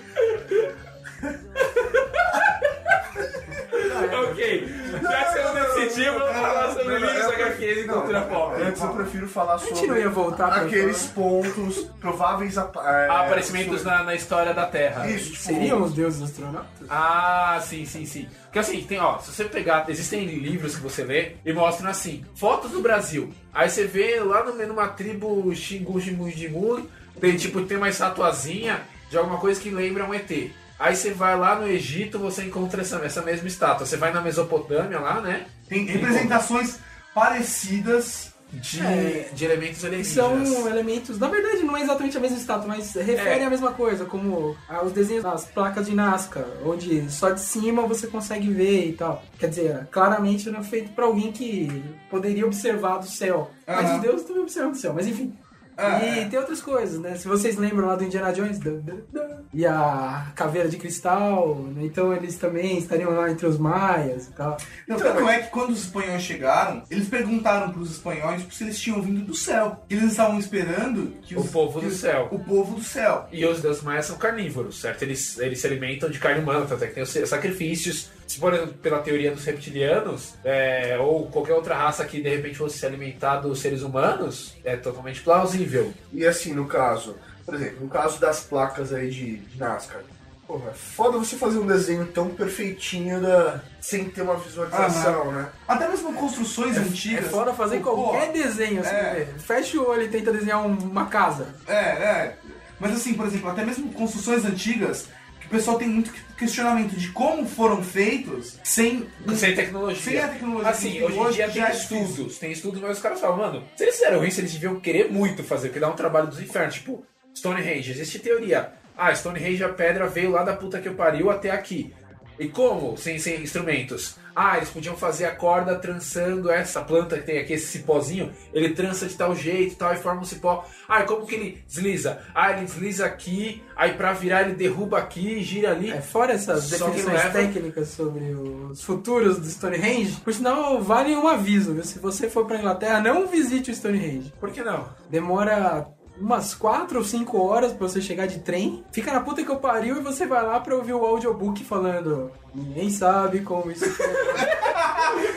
[4.23, 4.67] ok,
[5.01, 8.61] já que você não decidiu, vamos falar sobre livros, HQs e não, cultura pop.
[8.61, 13.07] Antes eu prefiro falar gente sobre não ia voltar pra aqueles pontos prováveis ap- é,
[13.09, 15.07] aparecimentos na, na história da Terra.
[15.09, 16.87] Isso, tipo, Seriam os deuses astronautas?
[16.89, 18.27] Ah, sim, sim, sim.
[18.45, 22.23] Porque assim, tem, ó, se você pegar, existem livros que você lê e mostram assim,
[22.35, 23.33] fotos do Brasil.
[23.53, 26.89] Aí você vê lá no, numa tribo Xingu Xingu,
[27.19, 30.51] tem tipo, tem uma estatuazinha de alguma coisa que lembra um ET.
[30.83, 33.85] Aí você vai lá no Egito, você encontra essa, essa mesma estátua.
[33.85, 35.45] Você vai na Mesopotâmia lá, né?
[35.69, 36.77] Tem representações
[37.15, 38.33] parecidas.
[38.51, 39.29] De, É.
[39.33, 40.47] de elementos alienígenas.
[40.47, 43.45] São elementos, na verdade não é exatamente a mesma estátua, mas referem É.
[43.45, 47.87] à mesma coisa, como ah, os desenhos das placas de Nazca, onde só de cima
[47.87, 49.23] você consegue ver e tal.
[49.39, 53.49] Quer dizer, claramente não é feito pra alguém que poderia observar do céu.
[53.65, 53.95] Mas Aham.
[53.95, 55.33] os deuses também observam do céu, mas enfim.
[55.75, 56.25] Ah, e é.
[56.25, 57.15] tem outras coisas, né?
[57.15, 61.55] Se vocês lembram lá do Indiana Jones dun, dun, dun, e a caveira de cristal,
[61.75, 61.83] né?
[61.85, 64.57] então eles também estariam lá entre os maias e tal.
[64.87, 69.01] Não, tanto é que quando os espanhóis chegaram, eles perguntaram pros espanhóis se eles tinham
[69.01, 69.83] vindo do céu.
[69.89, 72.27] Eles estavam esperando que O os- povo que do os- céu.
[72.31, 73.27] O povo do céu.
[73.31, 75.03] E os deuses maias são carnívoros, certo?
[75.03, 78.09] Eles, eles se alimentam de carne humana, tanto é que tem os sacrifícios.
[78.25, 82.79] Se for pela teoria dos reptilianos, é, ou qualquer outra raça que de repente fosse
[82.79, 85.93] se alimentar dos seres humanos, é totalmente plausível.
[86.11, 87.15] E assim, no caso,
[87.45, 90.01] por exemplo, no caso das placas aí de, de NASCAR.
[90.47, 95.47] Porra, é foda você fazer um desenho tão perfeitinho da, sem ter uma visualização, né?
[95.67, 97.27] Até mesmo construções É antigas.
[97.31, 99.25] fora fazer Pô, qualquer desenho, assim, é.
[99.25, 99.27] né?
[99.39, 101.47] fecha o olho e tenta desenhar um- uma casa.
[101.67, 102.37] É, é.
[102.79, 105.07] Mas assim, por exemplo, até mesmo construções antigas,
[105.39, 109.07] que o pessoal tem muito questionamento de como foram feitos sem.
[109.37, 110.01] Sem tecnologia.
[110.03, 113.21] Sem a tecnologia Assim, hoje em dia tem é estudos, tem estudos, mas os caras
[113.21, 116.27] falam, mano, se eles fizeram isso, eles deviam querer muito fazer, porque dá um trabalho
[116.27, 116.75] dos infernos.
[116.75, 118.71] Tipo, Stonehenge, existe teoria.
[118.97, 121.93] Ah, Stonehenge, a pedra veio lá da puta que eu pariu até aqui.
[122.39, 122.97] E como?
[122.97, 124.15] Sem, sem instrumentos.
[124.35, 128.31] Ah, eles podiam fazer a corda trançando essa planta que tem aqui, esse cipózinho.
[128.51, 130.65] Ele trança de tal jeito e tal, e forma um cipó.
[130.89, 132.19] Ah, e como que ele desliza?
[132.33, 135.91] Ah, ele desliza aqui, aí pra virar ele derruba aqui, gira ali.
[135.91, 141.15] É, fora essas Só definições leva- técnicas sobre os futuros do Stonehenge, por sinal, vale
[141.15, 141.83] um aviso, viu?
[141.83, 144.33] Se você for pra Inglaterra, não visite o Stonehenge.
[144.39, 144.89] Por que não?
[145.07, 145.85] Demora
[146.19, 148.83] umas 4 ou 5 horas pra você chegar de trem.
[148.91, 152.31] Fica na puta que eu pariu e você vai lá pra ouvir o audiobook falando
[152.53, 153.85] ninguém sabe como isso.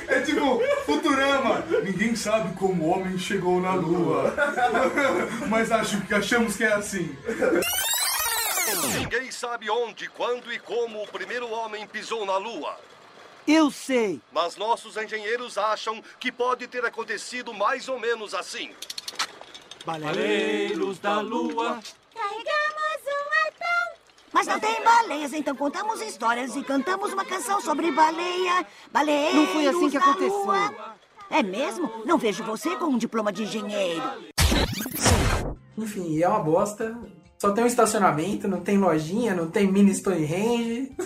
[0.08, 1.62] É tipo, Futurama.
[1.84, 4.32] Ninguém sabe como o homem chegou na lua.
[5.48, 7.14] Mas acho que achamos que é assim.
[8.98, 12.76] Ninguém sabe onde, quando e como o primeiro homem pisou na Lua.
[13.46, 14.20] Eu sei.
[14.32, 18.72] Mas nossos engenheiros acham que pode ter acontecido mais ou menos assim.
[19.86, 21.78] Baleiros da lua.
[22.12, 23.96] Carregamos um arpão.
[24.32, 28.66] Mas não tem baleias, então contamos histórias e cantamos uma canção sobre baleia.
[28.92, 30.44] Baleiros Não foi assim que da aconteceu.
[30.44, 30.74] lua.
[31.30, 31.88] É mesmo?
[32.04, 34.02] Não vejo você com um diploma de engenheiro.
[35.78, 36.98] Enfim, é uma bosta.
[37.38, 40.96] Só tem um estacionamento, não tem lojinha, não tem mini Stonehenge.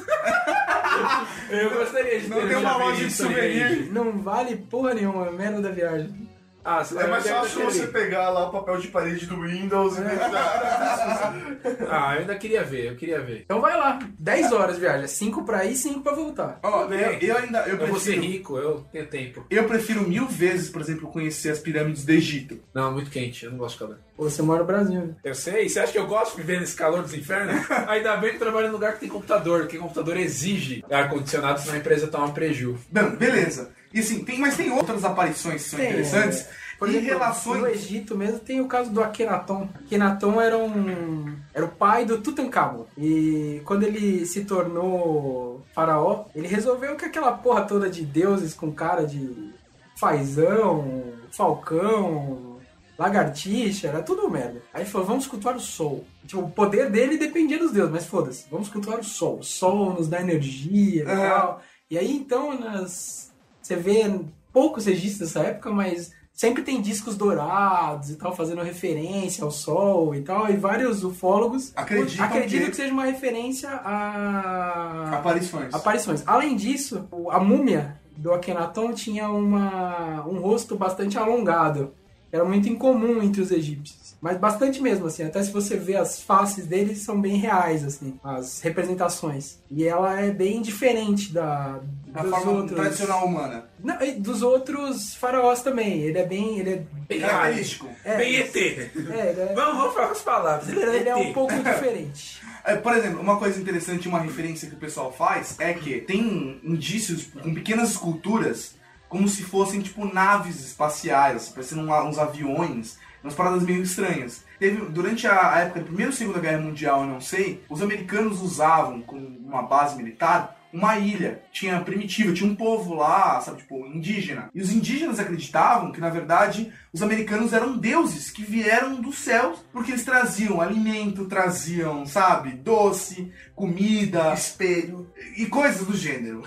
[1.51, 3.93] Eu gostaria de Não ter tem uma loja de souvenir.
[3.93, 6.30] Não vale porra nenhuma, é merda da viagem.
[6.65, 10.01] Ah, você É mais fácil você pegar lá o papel de parede do Windows e.
[11.89, 13.43] Ah, eu ainda queria ver, eu queria ver.
[13.45, 16.59] Então vai lá, 10 horas de viagem, 5 pra ir, 5 pra voltar.
[16.63, 17.61] Ó, eu, eu ainda.
[17.67, 19.45] Eu Eu vou ser prefiro, rico, eu tenho tempo.
[19.51, 22.61] eu prefiro mil vezes, por exemplo, conhecer as pirâmides do Egito.
[22.75, 23.99] Não, muito quente, eu não gosto de calor.
[24.17, 25.01] Você mora no Brasil.
[25.01, 25.15] né?
[25.25, 27.65] Eu sei, você acha que eu gosto de viver nesse calor dos infernos?
[27.89, 31.75] Ainda bem que eu trabalho em lugar que tem computador, porque computador exige ar-condicionado, senão
[31.75, 32.77] a empresa toma preju.
[32.91, 33.71] Bom, beleza.
[33.93, 36.47] E assim, tem, mas tem outras aparições que são Tem, interessantes.
[36.81, 37.61] E exemplo, relações.
[37.61, 39.69] No Egito mesmo tem o caso do Akhenaton.
[39.85, 42.87] Akhenaton era um era o pai do Tutankhamon.
[42.97, 48.73] E quando ele se tornou faraó, ele resolveu que aquela porra toda de deuses com
[48.73, 49.53] cara de
[49.97, 52.59] fazão, falcão,
[52.99, 54.63] lagartixa, era tudo merda.
[54.73, 56.05] Aí ele falou, vamos cultuar o sol.
[56.27, 59.39] Tipo, o poder dele dependia dos deuses, mas foda-se, vamos cultuar o sol.
[59.39, 61.63] O sol nos dá energia e tal.
[61.91, 63.30] E aí então nas...
[63.75, 64.21] você vê
[64.53, 70.15] poucos registros dessa época, mas sempre tem discos dourados e tal, fazendo referência ao sol
[70.15, 72.77] e tal, e vários ufólogos Acreditam acreditam que- que...
[72.77, 75.75] seja uma referência a Aparições.
[75.75, 76.23] aparições.
[76.27, 81.93] Além disso, a múmia do Akhenaton tinha uma, um rosto bastante alongado.
[82.33, 84.15] Era muito incomum entre os egípcios.
[84.21, 85.23] Mas bastante mesmo, assim.
[85.25, 88.21] Até se você vê as faces deles, são bem reais, assim.
[88.23, 89.59] As representações.
[89.71, 91.81] E ela é bem diferente da,
[92.13, 92.79] Da dos forma outros...
[92.81, 93.65] tradicional humana.
[93.83, 96.01] Não, e dos outros faraós também.
[96.01, 96.59] Ele é bem...
[96.59, 97.89] Ele é, Bem Característico.
[98.05, 98.57] é, Bem ET.
[98.57, 100.69] é, ele é, Vamos, vamos falar com as palavras.
[100.69, 102.41] Ele era ele é um pouco diferente.
[102.65, 106.61] É, por exemplo, uma coisa interessante, uma referência que o pessoal faz é que tem
[106.63, 108.75] indícios com pequenas esculturas
[109.09, 114.45] como se fossem tipo naves espaciais, parecendo uns aviões, umas paradas meio estranhas.
[114.59, 117.83] Teve, durante a, a época da Primeira ou Segunda Guerra Mundial, eu não sei, os
[117.83, 123.59] americanos usavam como uma base militar uma ilha, tinha primitiva, tinha um povo lá, sabe,
[123.59, 124.51] tipo, indígena.
[124.55, 129.55] E os indígenas acreditavam que, na verdade, os americanos eram deuses que vieram do céu,
[129.73, 135.11] porque eles traziam alimento, traziam, sabe, doce, comida, Espelho.
[135.37, 136.43] e coisas do gênero.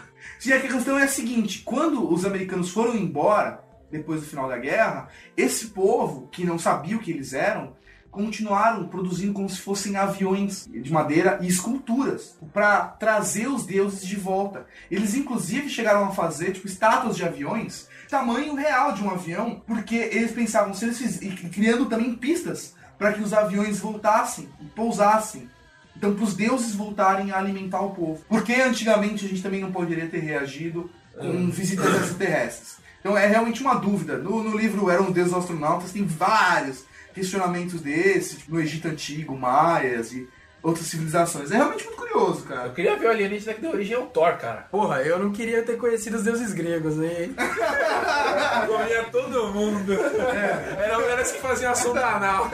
[0.45, 4.57] E a questão é a seguinte: quando os americanos foram embora, depois do final da
[4.57, 5.07] guerra,
[5.38, 7.76] esse povo, que não sabia o que eles eram,
[8.14, 14.16] continuaram produzindo como se fossem aviões de madeira e esculturas para trazer os deuses de
[14.16, 14.68] volta.
[14.89, 19.95] Eles inclusive chegaram a fazer tipo estátuas de aviões, tamanho real de um avião, porque
[19.95, 21.22] eles pensavam se eles fiz...
[21.22, 25.49] e criando também pistas para que os aviões voltassem e pousassem.
[25.97, 28.24] Então, para os deuses voltarem a alimentar o povo.
[28.30, 32.78] Porque antigamente a gente também não poderia ter reagido com visitas extraterrestres.
[32.99, 34.18] Então, é realmente uma dúvida.
[34.18, 40.11] No, no livro Eram Deuses Astronautas, tem vários questionamentos desses, tipo, no Egito Antigo, Maias
[40.11, 40.28] e
[40.61, 41.51] outras civilizações.
[41.51, 42.70] É realmente muito curioso, Eu cara.
[42.70, 44.66] queria ver o alienígena que deu origem ao Thor, cara.
[44.72, 47.36] Porra, eu não queria ter conhecido os deuses gregos, hein?
[48.66, 49.91] Comia todo mundo.
[49.93, 52.49] Era era eles que faziam a sonda anal.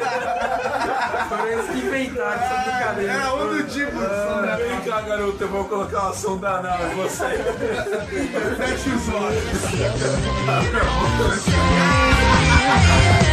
[1.30, 3.14] Foram eles que inventaram essa brincadeira.
[3.14, 4.57] Era outro tipo de sonda.
[4.57, 7.26] Vem cá, garoto, eu vou colocar uma sonda anal em você.
[8.57, 9.43] Feche os olhos.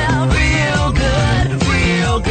[2.16, 2.22] Pô,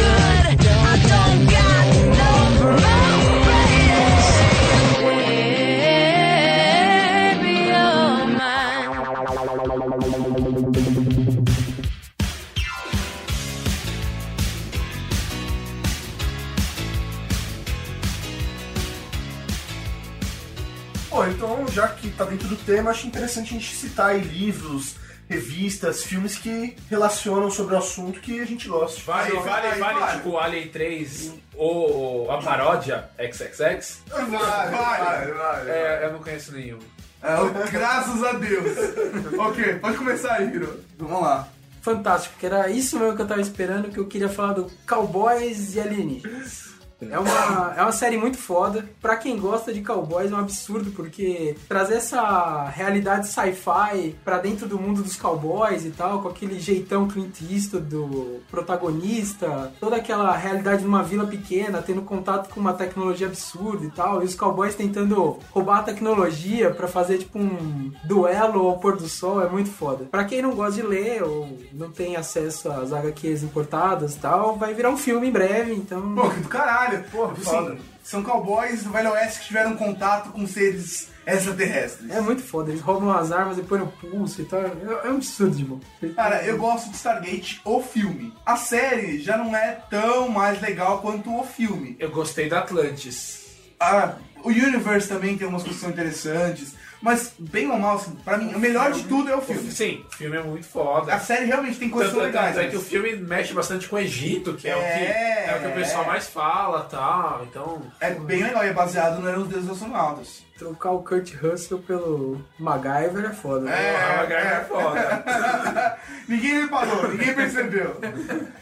[21.26, 24.96] então, já que tá dentro do tema, acho interessante a gente citar livros,
[25.28, 29.00] revistas, filmes que relacionam sobre o assunto que a gente gosta.
[29.04, 30.16] Vale, Aí, vale, vale, vale.
[30.18, 34.02] tipo Alien 3 ou a paródia XXX?
[34.08, 35.70] Vai, vai, vai.
[35.70, 36.78] É, eu não conheço nenhum.
[37.22, 38.76] É, graças a Deus.
[39.38, 40.80] ok, pode começar aí, Hiro.
[40.98, 41.48] Vamos lá.
[41.82, 45.74] Fantástico, que era isso mesmo que eu tava esperando, que eu queria falar do Cowboys
[45.74, 46.66] e Alienígenas.
[47.00, 48.88] É uma, é uma série muito foda.
[49.02, 54.66] Pra quem gosta de cowboys é um absurdo, porque trazer essa realidade sci-fi pra dentro
[54.66, 60.34] do mundo dos cowboys e tal, com aquele jeitão Clint Eastwood do protagonista, toda aquela
[60.36, 64.74] realidade numa vila pequena, tendo contato com uma tecnologia absurda e tal, e os cowboys
[64.74, 69.70] tentando roubar a tecnologia pra fazer tipo um duelo ao pôr do sol, é muito
[69.70, 70.06] foda.
[70.10, 74.56] Pra quem não gosta de ler ou não tem acesso às HQs importadas e tal,
[74.56, 76.14] vai virar um filme em breve, então...
[76.14, 76.85] Pô, que do caralho.
[77.10, 77.72] Porra, Tipo foda.
[77.74, 82.08] assim, são cowboys do Velho Oeste que tiveram contato com seres extraterrestres.
[82.10, 84.60] É muito foda, eles roubam as armas e põem no pulso e tal.
[84.60, 85.80] É, é um absurdo de bom.
[86.14, 88.32] Cara, eu gosto de Stargate, o filme.
[88.44, 91.96] A série já não é tão mais legal quanto o filme.
[91.98, 93.44] Eu gostei da Atlantis.
[93.80, 94.14] Ah,
[94.44, 96.74] o Universe também tem umas coisas que são interessantes.
[97.02, 99.70] Mas, bem ou mal, assim, pra mim, o melhor de tudo é o filme.
[99.70, 101.14] Sim, o filme é muito foda.
[101.14, 102.54] A série realmente tem coisas Tanto, legais.
[102.54, 104.84] tanto é mas- que o filme mexe bastante com o Egito, que é, o, que,
[104.84, 105.46] É.
[105.50, 107.44] é o que o pessoal mais fala tal.
[107.48, 107.82] Então.
[108.00, 110.45] É bem legal e é baseado no Eram os Deuses Astronautas.
[110.58, 113.60] Trocar o Kurt Russell pelo MacGyver é foda.
[113.66, 113.72] né?
[113.92, 115.96] É, a MacGyver é foda.
[116.28, 117.96] ninguém reparou, ninguém percebeu.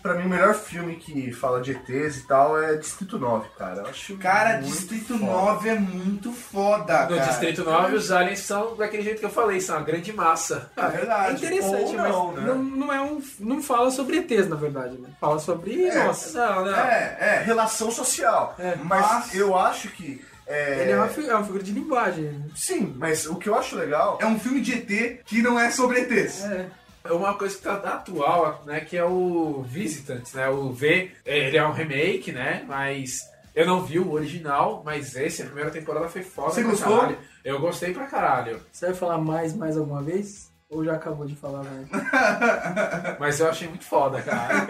[0.02, 3.82] Pra mim, o melhor filme que fala de ETs e tal é Distrito 9, cara.
[3.82, 5.24] Eu acho Cara, muito Distrito foda.
[5.32, 7.28] 9 é muito foda, No cara.
[7.28, 10.70] Distrito 9, os aliens são daquele jeito que eu falei, são a grande massa.
[10.76, 11.30] É verdade.
[11.30, 12.42] É interessante, Ou mas não, né?
[12.46, 13.22] não, não é um.
[13.38, 15.10] Não fala sobre ETs, na verdade, né?
[15.20, 16.34] Fala sobre nós.
[16.34, 16.74] Não, não.
[16.76, 17.42] É, é.
[17.44, 18.54] Relação social.
[18.58, 20.24] É, mas, mas- eu acho que.
[20.46, 20.82] É...
[20.82, 22.44] Ele é uma, fi- é uma figura de linguagem.
[22.54, 24.18] Sim, mas o que eu acho legal.
[24.20, 26.44] É um filme de ET que não é sobre ETs.
[26.44, 26.66] É.
[27.04, 28.80] É uma coisa que tá atual, né?
[28.80, 30.48] Que é o Visitant, né?
[30.48, 32.64] O V, ele é um remake, né?
[32.66, 33.20] Mas
[33.54, 36.96] eu não vi o original, mas esse, a primeira temporada foi foda Você pra gostou?
[36.98, 37.18] caralho.
[37.44, 38.60] Eu gostei pra caralho.
[38.72, 40.50] Você vai falar mais mais alguma vez?
[40.70, 41.86] Ou já acabou de falar, velho?
[43.20, 44.66] Mas eu achei muito foda, cara.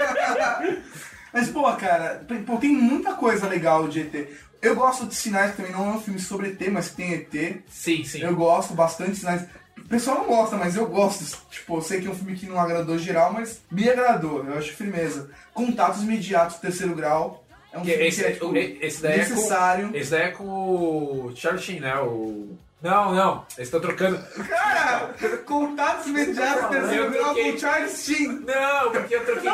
[1.33, 4.29] Mas, pô, cara, pô, tem muita coisa legal de ET.
[4.65, 7.13] Eu gosto de Sinais, que também não é um filme sobre ET, mas que tem
[7.13, 7.63] ET.
[7.69, 8.21] Sim, sim.
[8.21, 9.43] Eu gosto bastante de Sinais.
[9.79, 11.25] O pessoal não gosta, mas eu gosto.
[11.51, 14.45] Tipo, eu sei que é um filme que não agradou geral, mas me agradou.
[14.45, 15.31] Eu acho firmeza.
[15.53, 17.45] Contatos Imediatos, Terceiro Grau.
[17.73, 19.91] É um Que filme esse, que é, tipo, esse daí é com, necessário.
[19.97, 21.97] esse daí é com o Charlie Sheen, né?
[22.01, 22.57] O...
[22.85, 23.47] Não, não.
[23.57, 24.23] Eles estão trocando.
[24.47, 25.15] Cara,
[25.47, 28.45] Contatos Imediatos, Terceiro Grau com Charles Sheen.
[28.45, 29.51] Não, porque eu troquei.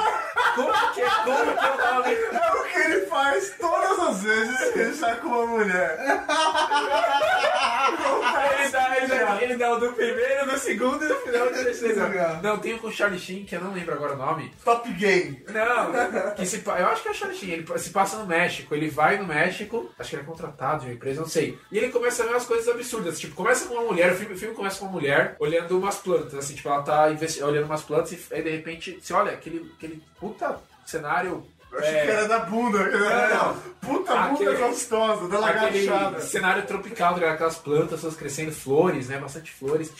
[0.57, 2.13] Como que, como que é o nome?
[2.13, 5.97] É o que ele faz todas as vezes que ele está com uma mulher.
[7.91, 11.53] Ele dá, ele, dá, ele dá o do primeiro, do segundo e no final do
[11.53, 12.01] terceiro.
[12.43, 14.53] Não, tem um com o Charlie Sheen, que eu não lembro agora o nome.
[14.65, 15.45] Top Game.
[15.49, 18.75] Não, que se, eu acho que é o Charlie Sheen, ele se passa no México,
[18.75, 21.59] ele vai no México, acho que ele é contratado de uma empresa, não sei.
[21.71, 24.35] E ele começa a ver umas coisas absurdas, tipo, começa com uma mulher, o filme,
[24.35, 27.07] o filme começa com uma mulher olhando umas plantas, assim, tipo, ela tá
[27.43, 31.47] olhando umas plantas e aí de repente, você olha, aquele, aquele puta cenário...
[31.73, 32.79] Eu achei é, que era da bunda.
[32.81, 33.71] era- Não.
[33.81, 36.21] Puta Aquele- bunda gostosa, da lagartixada.
[36.21, 39.19] cenário tropical, né, aquelas plantas todas crescendo, flores, né?
[39.19, 39.93] Bastante flores.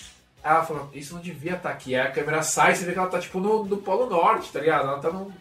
[0.43, 1.95] Aí ela falou, isso não devia estar aqui.
[1.95, 4.51] Aí a câmera sai e você vê que ela tá tipo no, no Polo Norte,
[4.53, 4.89] tá ligado?
[4.89, 5.33] Ela tá no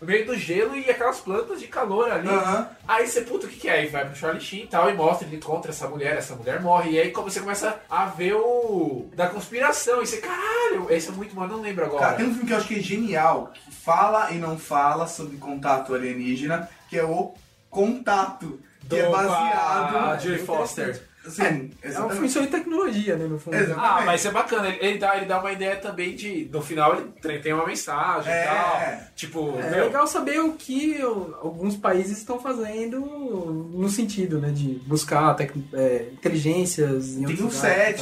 [0.00, 2.28] meio do gelo e aquelas plantas de calor ali.
[2.28, 2.68] Aham.
[2.86, 3.72] Aí você, puta, o que que é?
[3.80, 6.60] Aí vai pro Charlie Sheen e tal, e mostra, ele encontra essa mulher, essa mulher
[6.60, 6.90] morre.
[6.92, 9.08] E aí como você começa a ver o...
[9.14, 10.02] da conspiração.
[10.02, 12.00] E você, caralho, esse é muito, mano, não lembro agora.
[12.04, 15.06] Cara, tem um filme que eu acho que é genial, que fala e não fala
[15.06, 17.32] sobre contato alienígena, que é o
[17.68, 19.96] Contato, que Do- é baseado...
[19.96, 21.02] a Jodie Foster.
[21.30, 22.32] Sim, É um filme exatamente.
[22.32, 23.56] sobre tecnologia, né, no fundo.
[23.56, 23.80] Exato.
[23.80, 24.68] Ah, mas isso é bacana.
[24.68, 26.48] Ele, ele dá, ele dá uma ideia também de.
[26.52, 28.42] No final ele tem- uma mensagem É.
[28.42, 29.08] e tal.
[29.14, 34.74] Tipo, É meu, legal saber o que alguns países estão fazendo no sentido, né, de
[34.86, 38.00] buscar tec- é, inteligências em Tem outros o lugares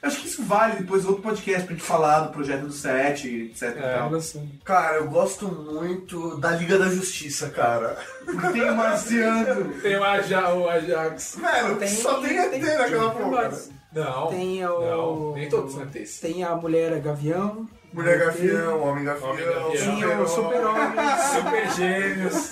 [0.00, 0.02] 7, tal.
[0.02, 2.72] depois, eu acho que isso vale depois outro podcast pra gente falar do projeto do
[2.72, 3.96] 7, etc É.
[3.98, 4.14] tal.
[4.14, 4.58] Assim.
[4.64, 7.96] Cara, eu gosto muito da Liga da Justiça, cara.
[8.24, 9.72] Porque tem o Marciano.
[9.80, 11.36] tem o, Aja, o Ajax.
[11.40, 13.48] Velho, só tem ET naquela tem porra.
[13.48, 13.58] né?
[13.92, 14.26] Não.
[14.28, 14.80] Tem o.
[14.80, 16.20] Não, nem todos são ETs.
[16.20, 17.66] Tem a mulher gavião.
[17.92, 19.70] Mulher Gavião, Homem Gavião, Homem Gavião.
[20.00, 20.92] Tem o super-homem.
[21.34, 22.50] Super Gêmeos.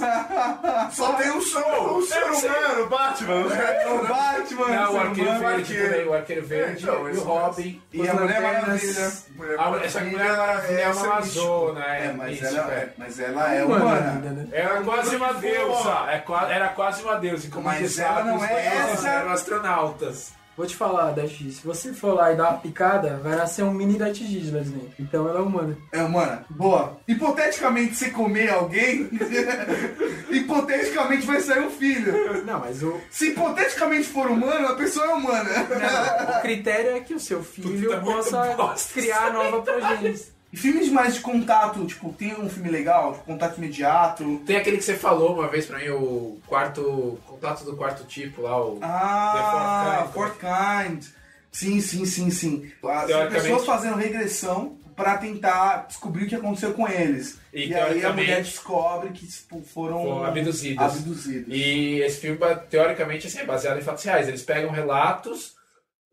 [0.92, 3.34] Só tem um show, o ser humano, Batman.
[3.44, 5.90] O Batman, Não, o Arqueiro humano, Verde arqueiro.
[5.90, 6.08] também.
[6.08, 7.82] O Arqueiro Verde então, e o Robin.
[7.92, 8.40] E Os a Mulher.
[8.40, 9.12] Maravilha.
[9.84, 11.84] Essa Mulher Maravilha é uma amazona.
[11.84, 12.76] É, É, mas ela, é.
[12.76, 14.48] é, mas ela é Humana né?
[14.52, 15.90] Era quase uma deusa.
[16.08, 16.24] É,
[16.54, 17.46] era quase uma deusa.
[17.46, 19.08] E como Mas ela sabe, não os é essa.
[19.08, 20.32] eram astronautas.
[20.56, 23.72] Vou te falar, Dash, se você for lá e dar uma picada, vai nascer um
[23.72, 24.90] mini Hitler dentro.
[24.98, 25.76] Então ela é humana.
[25.92, 26.46] É humana.
[26.48, 26.98] Boa.
[27.06, 29.10] Hipoteticamente, você comer alguém,
[30.30, 32.42] hipoteticamente vai sair um filho.
[32.44, 35.50] Não, mas o, Se hipoteticamente for humano, a pessoa é humana.
[36.38, 38.00] o critério é que o seu filho tá
[38.56, 40.35] possa criar nova progênies.
[40.56, 44.40] E filmes mais de contato, tipo, tem um filme legal, tipo, contato imediato.
[44.46, 47.18] Tem aquele que você falou uma vez pra mim, o quarto.
[47.26, 48.78] Contato do quarto tipo lá, o.
[48.80, 51.04] Ah, The Fourth Kind.
[51.52, 52.72] Sim, sim, sim, sim.
[52.82, 57.38] As pessoas fazendo regressão pra tentar descobrir o que aconteceu com eles.
[57.52, 60.82] E, E, aí a mulher descobre que tipo, foram, Foram abduzidos.
[60.82, 61.54] abduzidos.
[61.54, 62.38] E esse filme,
[62.70, 64.26] teoricamente, assim, é baseado em fatos reais.
[64.26, 65.54] Eles pegam relatos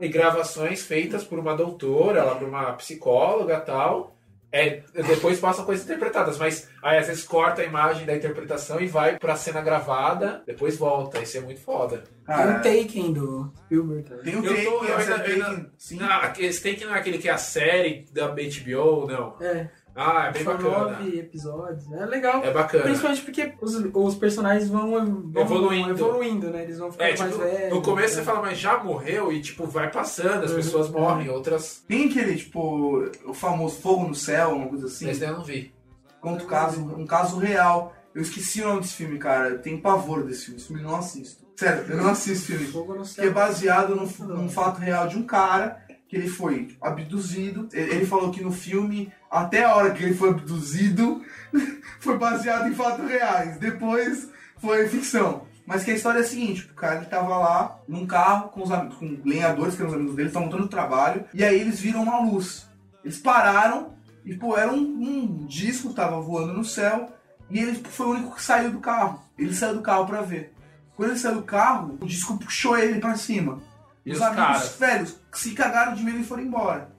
[0.01, 4.12] e gravações feitas por uma doutora, lá por uma psicóloga e tal.
[4.55, 8.85] É, depois passam coisas interpretadas, mas aí às vezes corta a imagem da interpretação e
[8.85, 11.19] vai pra cena gravada, depois volta.
[11.19, 12.03] Isso é muito foda.
[12.27, 14.03] Tem um Taken do Spielberg.
[14.23, 15.97] Tem o Eu Taken, tô- eu ainda- eu ainda- sim.
[15.97, 19.35] Não, esse tem que não é aquele que é a série da HBO, não.
[19.41, 20.77] É, Ah, é bem são bacana.
[20.91, 21.91] nove episódios.
[21.91, 22.43] É legal.
[22.43, 22.83] É bacana.
[22.83, 24.91] Principalmente porque os, os personagens vão,
[25.31, 25.91] vão Evoluindo.
[25.91, 26.63] evoluindo, né?
[26.63, 27.73] Eles vão ficando É, tipo, mais velhos.
[27.75, 28.21] no começo né?
[28.21, 29.31] você fala, mas já morreu?
[29.31, 30.57] E tipo, vai passando, as Uhum.
[30.57, 31.83] pessoas morrem, outras.
[31.87, 35.09] Tem aquele, tipo, o famoso Fogo no Céu, uma coisa assim.
[35.09, 35.71] Esse daí eu não vi.
[36.19, 37.93] Conta um caso, um caso real.
[38.15, 39.49] Eu esqueci o nome desse filme, cara.
[39.49, 40.57] Eu tenho pavor desse filme.
[40.59, 41.43] Esse filme eu não assisto.
[41.55, 42.65] Sério, eu não assisto esse filme.
[42.71, 43.33] Fogo no que é céu.
[43.33, 45.82] baseado num, num fato real de um cara
[46.13, 47.67] que ele foi abduzido.
[47.73, 51.23] Ele falou que no filme, até a hora que ele foi abduzido,
[51.99, 53.57] foi baseado em fatos reais.
[53.57, 55.45] Depois foi ficção.
[55.65, 58.61] Mas que a história é a seguinte, o cara ele tava lá num carro com
[58.61, 61.79] os am- com lenhadores, que eram os amigos dele, estavam montando trabalho, e aí eles
[61.79, 62.67] viram uma luz.
[63.03, 63.93] Eles pararam
[64.25, 67.09] e, pô, era um, um disco que tava voando no céu,
[67.49, 69.21] e ele foi o único que saiu do carro.
[69.37, 70.53] Ele saiu do carro pra ver.
[70.97, 73.59] Quando ele saiu do carro, o disco puxou ele pra cima.
[74.05, 74.75] E os, os amigos caras?
[74.77, 76.89] velhos se cagaram de medo e foram embora.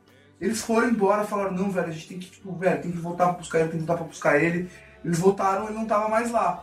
[0.40, 2.98] Eles foram embora e falaram, não, velho, a gente tem que, tipo, velho, tem que
[2.98, 4.70] voltar pra buscar ele, tem que voltar pra buscar ele.
[5.05, 6.62] Eles voltaram e ele não tava mais lá.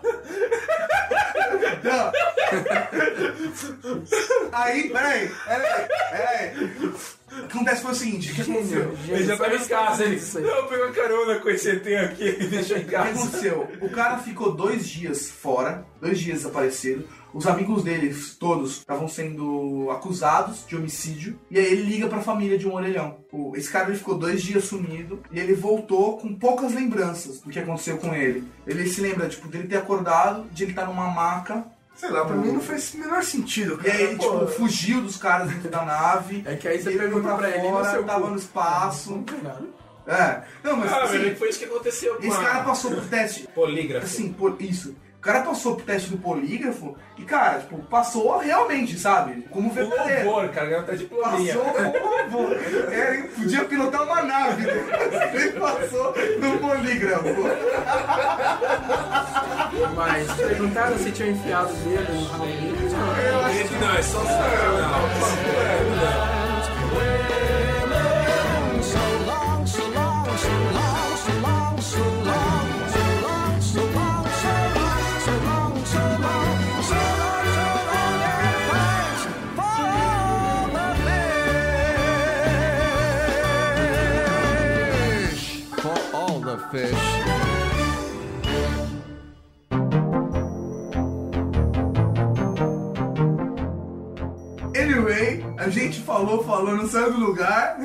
[4.51, 6.69] Aí, peraí, peraí, peraí.
[7.31, 8.97] O que acontece foi o seguinte, o que aconteceu?
[9.07, 10.21] Ele já tava em casa, ele.
[10.41, 13.09] Não, pegou a carona com esse ET aqui e deixou em O que casa.
[13.09, 13.71] aconteceu?
[13.81, 17.07] O cara ficou dois dias fora, dois dias desaparecido.
[17.33, 21.39] Os amigos dele, todos, estavam sendo acusados de homicídio.
[21.49, 23.17] E aí ele liga pra família de um orelhão.
[23.55, 27.59] Esse cara ele ficou dois dias sumido e ele voltou com poucas lembranças do que
[27.59, 28.43] aconteceu com ele.
[28.67, 31.63] Ele se lembra, tipo, dele ter acordado, de ele estar numa maca.
[31.95, 33.79] Sei lá, pra mim não fez o menor sentido.
[33.85, 36.41] E aí ele, Pô, tipo, fugiu dos caras dentro da nave.
[36.45, 38.29] É que aí você ele pergunta foi pra ele, fora, no seu tava cu.
[38.31, 39.11] no espaço.
[39.11, 39.65] Não tem nada.
[40.07, 40.41] É.
[40.63, 43.47] Não, mas Ah, assim, velho, foi isso que aconteceu esse a- cara passou por teste.
[43.53, 44.05] Polígrafo.
[44.05, 44.95] Assim, por isso.
[45.21, 49.43] O cara passou pro teste do polígrafo e, cara, tipo, passou realmente, sabe?
[49.51, 50.25] Como Com verdadeiro.
[50.25, 51.55] louvor, cara, garota de diplominha.
[51.59, 52.57] Passou com louvor.
[52.91, 54.65] É, ele podia pilotar uma nave.
[54.65, 54.73] né?
[55.31, 57.23] Ele passou no polígrafo.
[59.95, 62.89] Mas perguntaram se tinha enfiado o dedo no dele.
[62.89, 63.53] Não.
[63.53, 64.31] Gente, Não, é só não.
[66.33, 66.40] So
[94.91, 97.77] Anyway, a gente falou, falou, não saiu do lugar.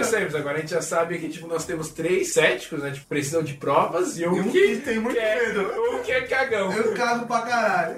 [0.00, 2.92] Isso aí, mas agora a gente já sabe que tipo, nós temos três céticos, né?
[2.92, 5.72] Tipo, precisam de provas e um, E um que, que tem muito que é, medo.
[5.76, 6.72] Um que é cagão.
[6.72, 7.96] Eu cago pra caralho.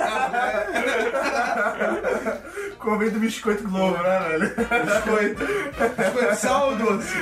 [2.79, 4.55] Comendo biscoito Globo, né, velho?
[4.85, 5.43] Biscoito.
[5.97, 7.13] Biscoito sal doce?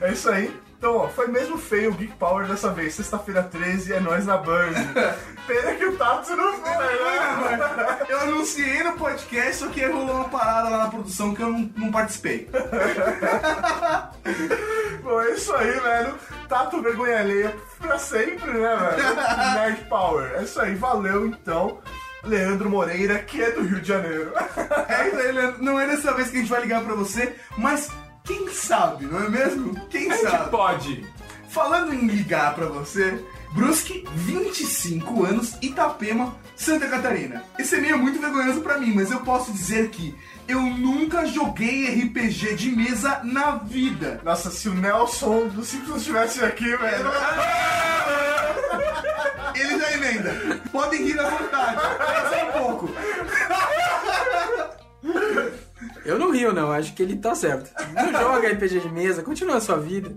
[0.00, 0.54] É isso aí.
[0.82, 2.94] Então, ó, foi mesmo feio o Geek Power dessa vez.
[2.94, 4.72] Sexta-feira 13 é nós na Band.
[5.46, 7.98] Pena que o Tato não foi, né?
[8.08, 11.70] Eu anunciei no podcast, só que rolou uma parada lá na produção que eu não,
[11.76, 12.50] não participei.
[15.04, 16.14] Bom, é isso aí, velho.
[16.48, 19.14] Tato vergonha alheia pra sempre, né, velho?
[19.54, 20.32] Nerd Power.
[20.34, 21.78] É isso aí, valeu então.
[22.24, 24.32] Leandro Moreira, que é do Rio de Janeiro.
[24.88, 25.62] É isso aí, Leandro.
[25.62, 27.88] Não é dessa vez que a gente vai ligar pra você, mas
[28.24, 29.74] quem sabe, não é mesmo?
[29.88, 30.50] Quem A gente sabe?
[30.50, 31.06] pode.
[31.48, 37.44] Falando em ligar pra você, Brusque, 25 anos, Itapema, Santa Catarina.
[37.58, 40.14] Esse e-mail é muito vergonhoso pra mim, mas eu posso dizer que
[40.48, 44.20] eu nunca joguei RPG de mesa na vida.
[44.24, 47.04] Nossa, se o Nelson do Simpsons estivesse aqui, velho.
[49.54, 50.62] Ele já emenda.
[50.72, 51.80] Podem rir à vontade.
[51.98, 52.90] Pensa um pouco.
[56.04, 56.72] Eu não rio, não.
[56.72, 57.70] Acho que ele tá certo.
[57.92, 60.10] Não joga RPG de mesa, continua a sua vida.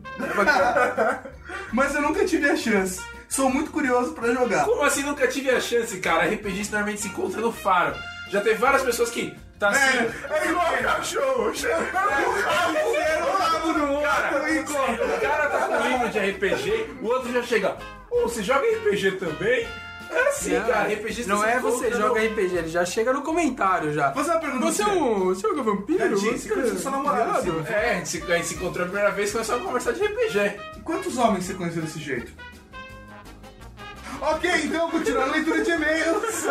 [1.72, 3.02] Mas eu nunca tive a chance.
[3.28, 4.66] Sou muito curioso pra jogar.
[4.66, 6.26] Como assim nunca tive a chance, cara?
[6.26, 7.96] RPGista normalmente se encontra no faro.
[8.30, 9.36] Já teve várias pessoas que.
[9.60, 9.98] Tá assim.
[10.30, 11.76] É igual cachorro, chega.
[11.76, 15.06] Eu rabo no outro e encontro.
[15.06, 17.78] O cara tá com livro de RPG, o outro já chega.
[18.12, 19.66] Ô, você joga RPG também?
[20.18, 20.88] É assim, Não, cara.
[20.94, 24.12] RPGista não é você joga no- RPG, ele já chega no comentário já.
[24.14, 24.92] Fazer uma pergunta Você é você.
[24.92, 25.26] um.
[25.26, 26.00] Você joga vampiro?
[26.10, 27.60] Gatinho, você conheceu sua namorada, Viado?
[27.60, 27.74] assim.
[27.74, 29.92] É, a gente, se, a gente se encontrou a primeira vez e começou a conversar
[29.92, 30.60] de RPG.
[30.78, 32.32] E quantos homens você conheceu desse jeito?
[34.22, 36.46] Ok, então continuando a leitura de e-mails.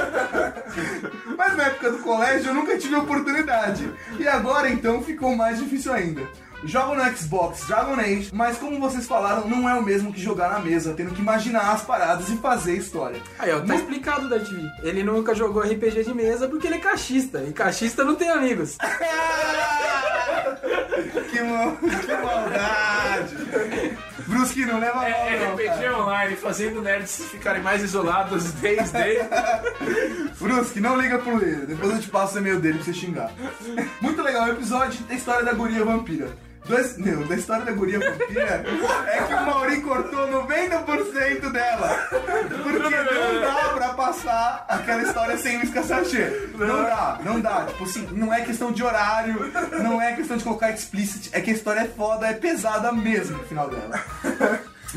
[1.37, 3.91] Mas na época do colégio eu nunca tive oportunidade.
[4.19, 6.23] E agora então ficou mais difícil ainda.
[6.65, 10.51] Jogo no Xbox Dragon Age, mas como vocês falaram, não é o mesmo que jogar
[10.51, 13.21] na mesa, tendo que imaginar as paradas e fazer história.
[13.39, 14.63] Aí, ó, tá explicado da TV.
[14.83, 17.43] Ele nunca jogou RPG de mesa porque ele é cachista.
[17.47, 18.77] E cachista não tem amigos.
[21.31, 23.37] Que, mal- que maldade!
[24.27, 25.99] Brusque não leva mal, É não, RPG cara.
[25.99, 28.93] online, fazendo nerds ficarem mais isolados desde.
[30.41, 31.67] Brusque, não liga pro Leiro.
[31.67, 33.31] Depois eu te passo o e-mail dele pra você xingar.
[34.01, 36.29] Muito legal o episódio da história da guria vampira.
[36.67, 38.65] Dois, não, da história da guria vampira
[39.07, 42.09] é que o Mauri cortou 90% dela.
[42.63, 46.49] Porque não dá pra passar aquela história sem Luiz Sachê.
[46.55, 47.67] Não dá, não dá.
[47.67, 49.53] Tipo assim, não é questão de horário,
[49.83, 53.39] não é questão de colocar explicit, é que a história é foda, é pesada mesmo
[53.39, 54.01] no final dela.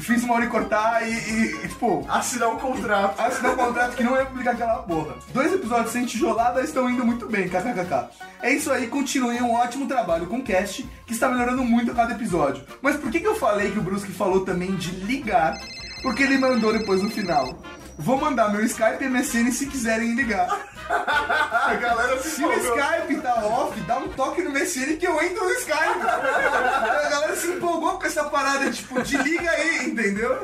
[0.01, 3.19] Fiz o Mauri cortar e, e, e, tipo, Assinar um contrato.
[3.19, 5.15] assinar um contrato que não ia publicar aquela porra.
[5.33, 8.09] Dois episódios sem tijolada estão indo muito bem, kkkk.
[8.41, 11.95] É isso aí, continuem um ótimo trabalho com o cast, que está melhorando muito a
[11.95, 12.63] cada episódio.
[12.81, 15.55] Mas por que, que eu falei que o Brusque falou também de ligar?
[16.01, 17.57] Porque ele mandou depois no final.
[17.97, 20.47] Vou mandar meu Skype e MSN se quiserem ligar.
[20.87, 22.51] A galera se Se o.
[22.51, 26.01] Skype tá off, dá um toque no MSN que eu entro no Skype.
[26.01, 30.37] A galera se empolgou com essa parada, tipo, de liga aí, entendeu?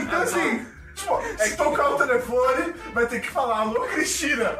[0.00, 4.54] Então assim, Tipo, se tocar o telefone, vai ter que falar, alô, Cristina.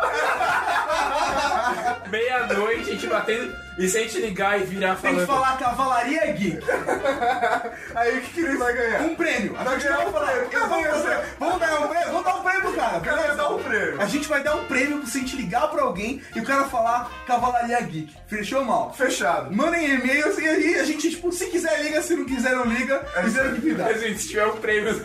[2.11, 3.55] Meia-noite, a gente batendo.
[3.79, 6.59] E se a gente ligar e virar tem que falar Cavalaria Geek.
[7.95, 9.03] Aí o que, que ele vai ganhar?
[9.03, 9.57] Um prêmio.
[9.57, 12.73] A gente vai falar, eu vou fazer- Vamos dar um prêmio, vamos dar um prêmio,
[12.75, 12.99] cara.
[12.99, 14.01] O cara vai dar um prêmio.
[14.03, 16.65] A gente vai dar um prêmio se a gente ligar pra alguém e o cara
[16.65, 18.15] falar Cavalaria Geek.
[18.27, 18.93] Fechou mal?
[18.93, 19.55] Fechado.
[19.55, 23.05] Mandem e-mails e aí a gente, tipo, se quiser liga, se não quiser não liga.
[23.17, 23.85] É isso que dá.
[23.85, 24.91] Mas, gente, se tiver um prêmio.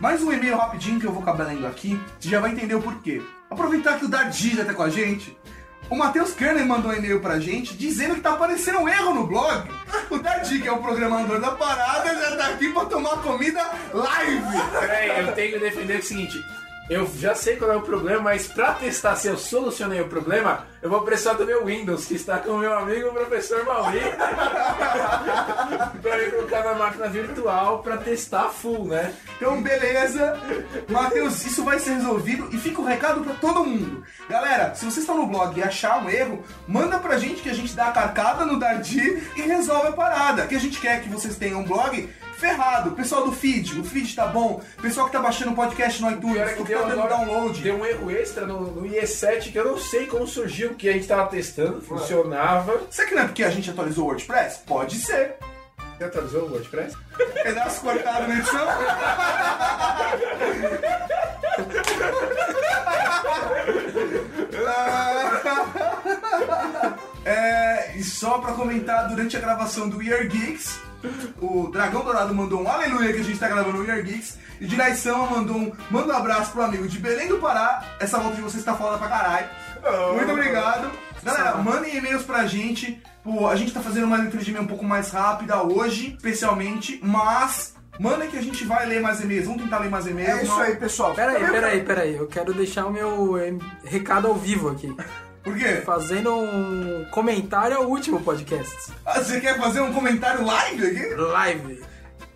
[0.00, 2.82] Mais um e-mail rapidinho que eu vou acabar lendo aqui, você já vai entender o
[2.82, 3.22] porquê.
[3.52, 5.36] Aproveitar que o Dardi já tá com a gente.
[5.90, 9.26] O Matheus Kerner mandou um e-mail pra gente dizendo que tá aparecendo um erro no
[9.26, 9.68] blog.
[10.08, 14.42] O Dardi, que é o programador da parada, já tá aqui pra tomar comida live.
[14.80, 16.42] Peraí, eu tenho que defender o seguinte.
[16.90, 20.66] Eu já sei qual é o problema, mas pra testar se eu solucionei o problema,
[20.82, 24.00] eu vou precisar do meu Windows, que está com o meu amigo o professor Mauri.
[26.02, 29.14] pra me colocar na máquina virtual pra testar full, né?
[29.36, 30.36] Então, beleza.
[30.88, 34.04] Matheus, isso vai ser resolvido e fica o recado pra todo mundo.
[34.28, 37.54] Galera, se vocês estão no blog e achar um erro, manda pra gente que a
[37.54, 40.48] gente dá a carcada no Dardi e resolve a parada.
[40.48, 42.10] Que a gente quer que vocês tenham um blog
[42.46, 42.90] ferrado.
[42.92, 44.60] Pessoal do feed, o feed tá bom.
[44.82, 47.02] Pessoal que tá baixando o podcast no iTunes, Pior é que que deu, tá dando
[47.02, 47.62] agora- download.
[47.62, 50.92] deu um erro extra no, no IE7 que eu não sei como surgiu, que a
[50.92, 52.80] gente tava testando, funcionava.
[52.90, 54.58] Será que não é porque a gente atualizou o WordPress?
[54.66, 55.36] Pode ser.
[55.96, 56.96] Você atualizou o WordPress?
[57.44, 58.66] Pedaço cortado na edição.
[67.24, 70.78] É, e só pra comentar, durante a gravação do We Are Geeks,
[71.40, 74.38] o Dragão Dourado mandou um aleluia que a gente tá gravando o We Are Geeks.
[74.60, 77.84] E Naisama mandou um manda um abraço pro amigo de Belém do Pará.
[77.98, 79.48] Essa volta de vocês tá foda pra caralho.
[80.14, 80.90] Muito obrigado.
[81.22, 83.02] Galera, mandem e-mails pra gente.
[83.22, 87.00] Pô, a gente tá fazendo uma leitura de e-mail um pouco mais rápida hoje, especialmente,
[87.02, 89.46] mas mandem que a gente vai ler mais e-mails.
[89.46, 90.40] Vamos tentar ler mais e-mails.
[90.40, 91.14] É isso aí, pessoal.
[91.14, 92.16] Peraí, peraí, peraí.
[92.16, 93.54] Eu quero deixar o meu eh,
[93.84, 94.94] recado ao vivo aqui.
[95.42, 95.82] Por quê?
[95.84, 98.92] Fazendo um comentário ao último podcast.
[99.04, 101.14] Ah, Você quer fazer um comentário live aqui?
[101.14, 101.82] Live.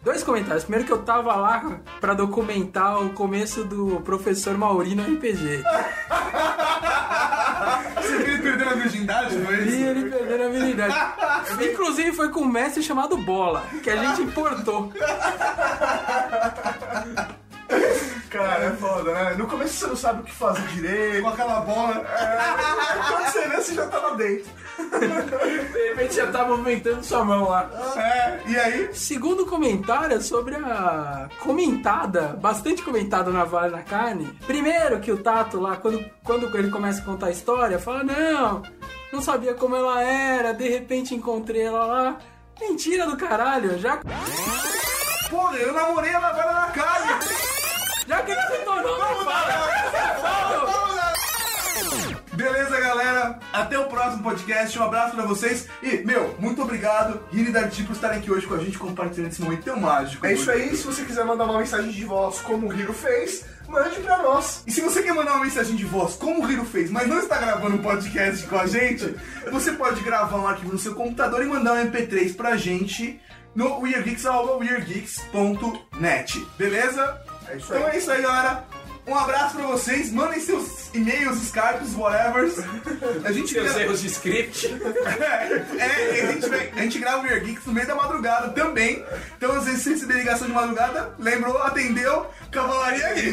[0.03, 0.65] Dois comentários.
[0.65, 5.63] Primeiro que eu tava lá pra documentar o começo do professor Mauri no RPG.
[7.97, 9.77] Você viu ele perdendo a virgindade, não é isso?
[9.77, 10.95] ele perdendo a habilidade.
[11.73, 14.93] Inclusive foi com um mestre chamado Bola, que a gente importou.
[18.37, 19.35] Cara, é foda, né?
[19.37, 21.23] No começo você não sabe o que fazer direito.
[21.23, 22.05] Com aquela bola.
[23.09, 24.51] Quando você vê, você já tá lá dentro.
[25.73, 27.71] De repente já tá movimentando sua mão lá.
[27.97, 28.91] É, e aí?
[28.95, 34.27] Segundo comentário é sobre a comentada, bastante comentada na Vale na Carne.
[34.47, 38.63] Primeiro que o Tato lá, quando, quando ele começa a contar a história, fala, não,
[39.13, 42.19] não sabia como ela era, de repente encontrei ela lá.
[42.61, 44.01] Mentira do caralho, já,
[45.29, 47.19] Porra, eu namorei a Navalha na cara.
[48.07, 49.07] Já que ele se tornou na
[52.33, 53.39] Beleza, galera?
[53.51, 54.79] Até o próximo podcast.
[54.79, 55.67] Um abraço pra vocês.
[55.83, 59.33] E, meu, muito obrigado, Rini e Darty, por estarem aqui hoje com a gente, compartilhando
[59.33, 60.27] esse momento tão mágico.
[60.27, 63.47] É isso aí, se você quiser mandar uma mensagem de voz como o Hiro fez,
[63.67, 64.63] mande pra nós.
[64.67, 67.19] E se você quer mandar uma mensagem de voz, como o Hiro fez, mas não
[67.19, 69.17] está gravando um podcast com a gente,
[69.51, 73.19] você pode gravar um arquivo no seu computador e mandar um MP3 pra gente
[73.55, 76.47] no weirdgeeks.weirdgeeks.net.
[76.59, 77.23] Beleza?
[77.49, 77.95] É isso Então aí.
[77.95, 78.65] é isso aí, galera.
[79.07, 80.11] Um abraço pra vocês.
[80.11, 82.51] Mandem seus e-mails, Skypes, whatever.
[83.25, 84.67] A gente Seus quer- erros de script.
[85.79, 86.47] É, a gente,
[86.77, 89.05] a gente grava o Weird Geeks no meio da madrugada também.
[89.37, 93.33] Então, às vezes, se receber ligação de madrugada, lembrou, atendeu, cavalaria aqui.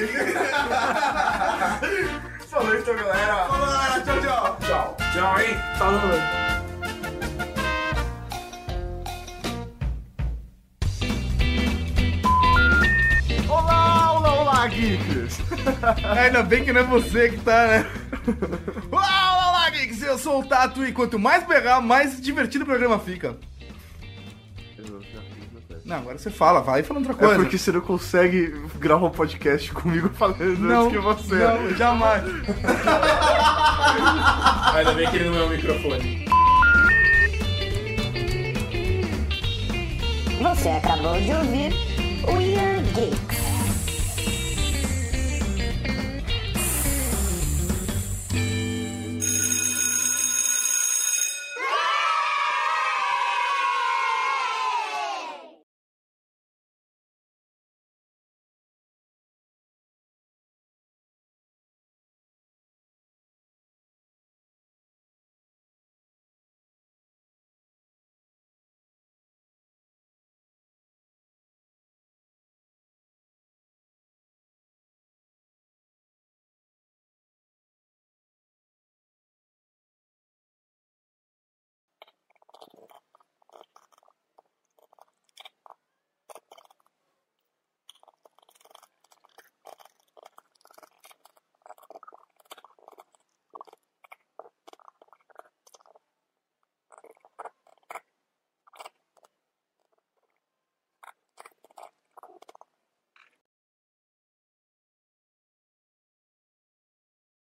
[2.50, 3.36] Falou então, galera.
[3.48, 4.02] Falou, galera.
[4.02, 4.58] Tchau, tchau.
[4.62, 4.98] Tchau.
[5.14, 5.58] Tchau, hein?
[5.80, 6.63] Falou.
[14.74, 15.40] Geeks.
[16.18, 17.86] Ainda bem que não é você que tá, né?
[18.92, 20.02] Olá, olá, Geeks.
[20.02, 23.36] Eu sou o Tato e quanto mais pegar, mais divertido o programa fica.
[25.86, 27.42] Não, agora você fala, vai falando outra É coisa.
[27.44, 31.36] porque você não consegue gravar um podcast comigo falando não, antes que você.
[31.36, 32.24] não, jamais.
[34.76, 36.26] Ainda bem que ele não é o microfone.
[40.42, 41.74] Você acabou de ouvir
[42.28, 43.53] Weird Geeks.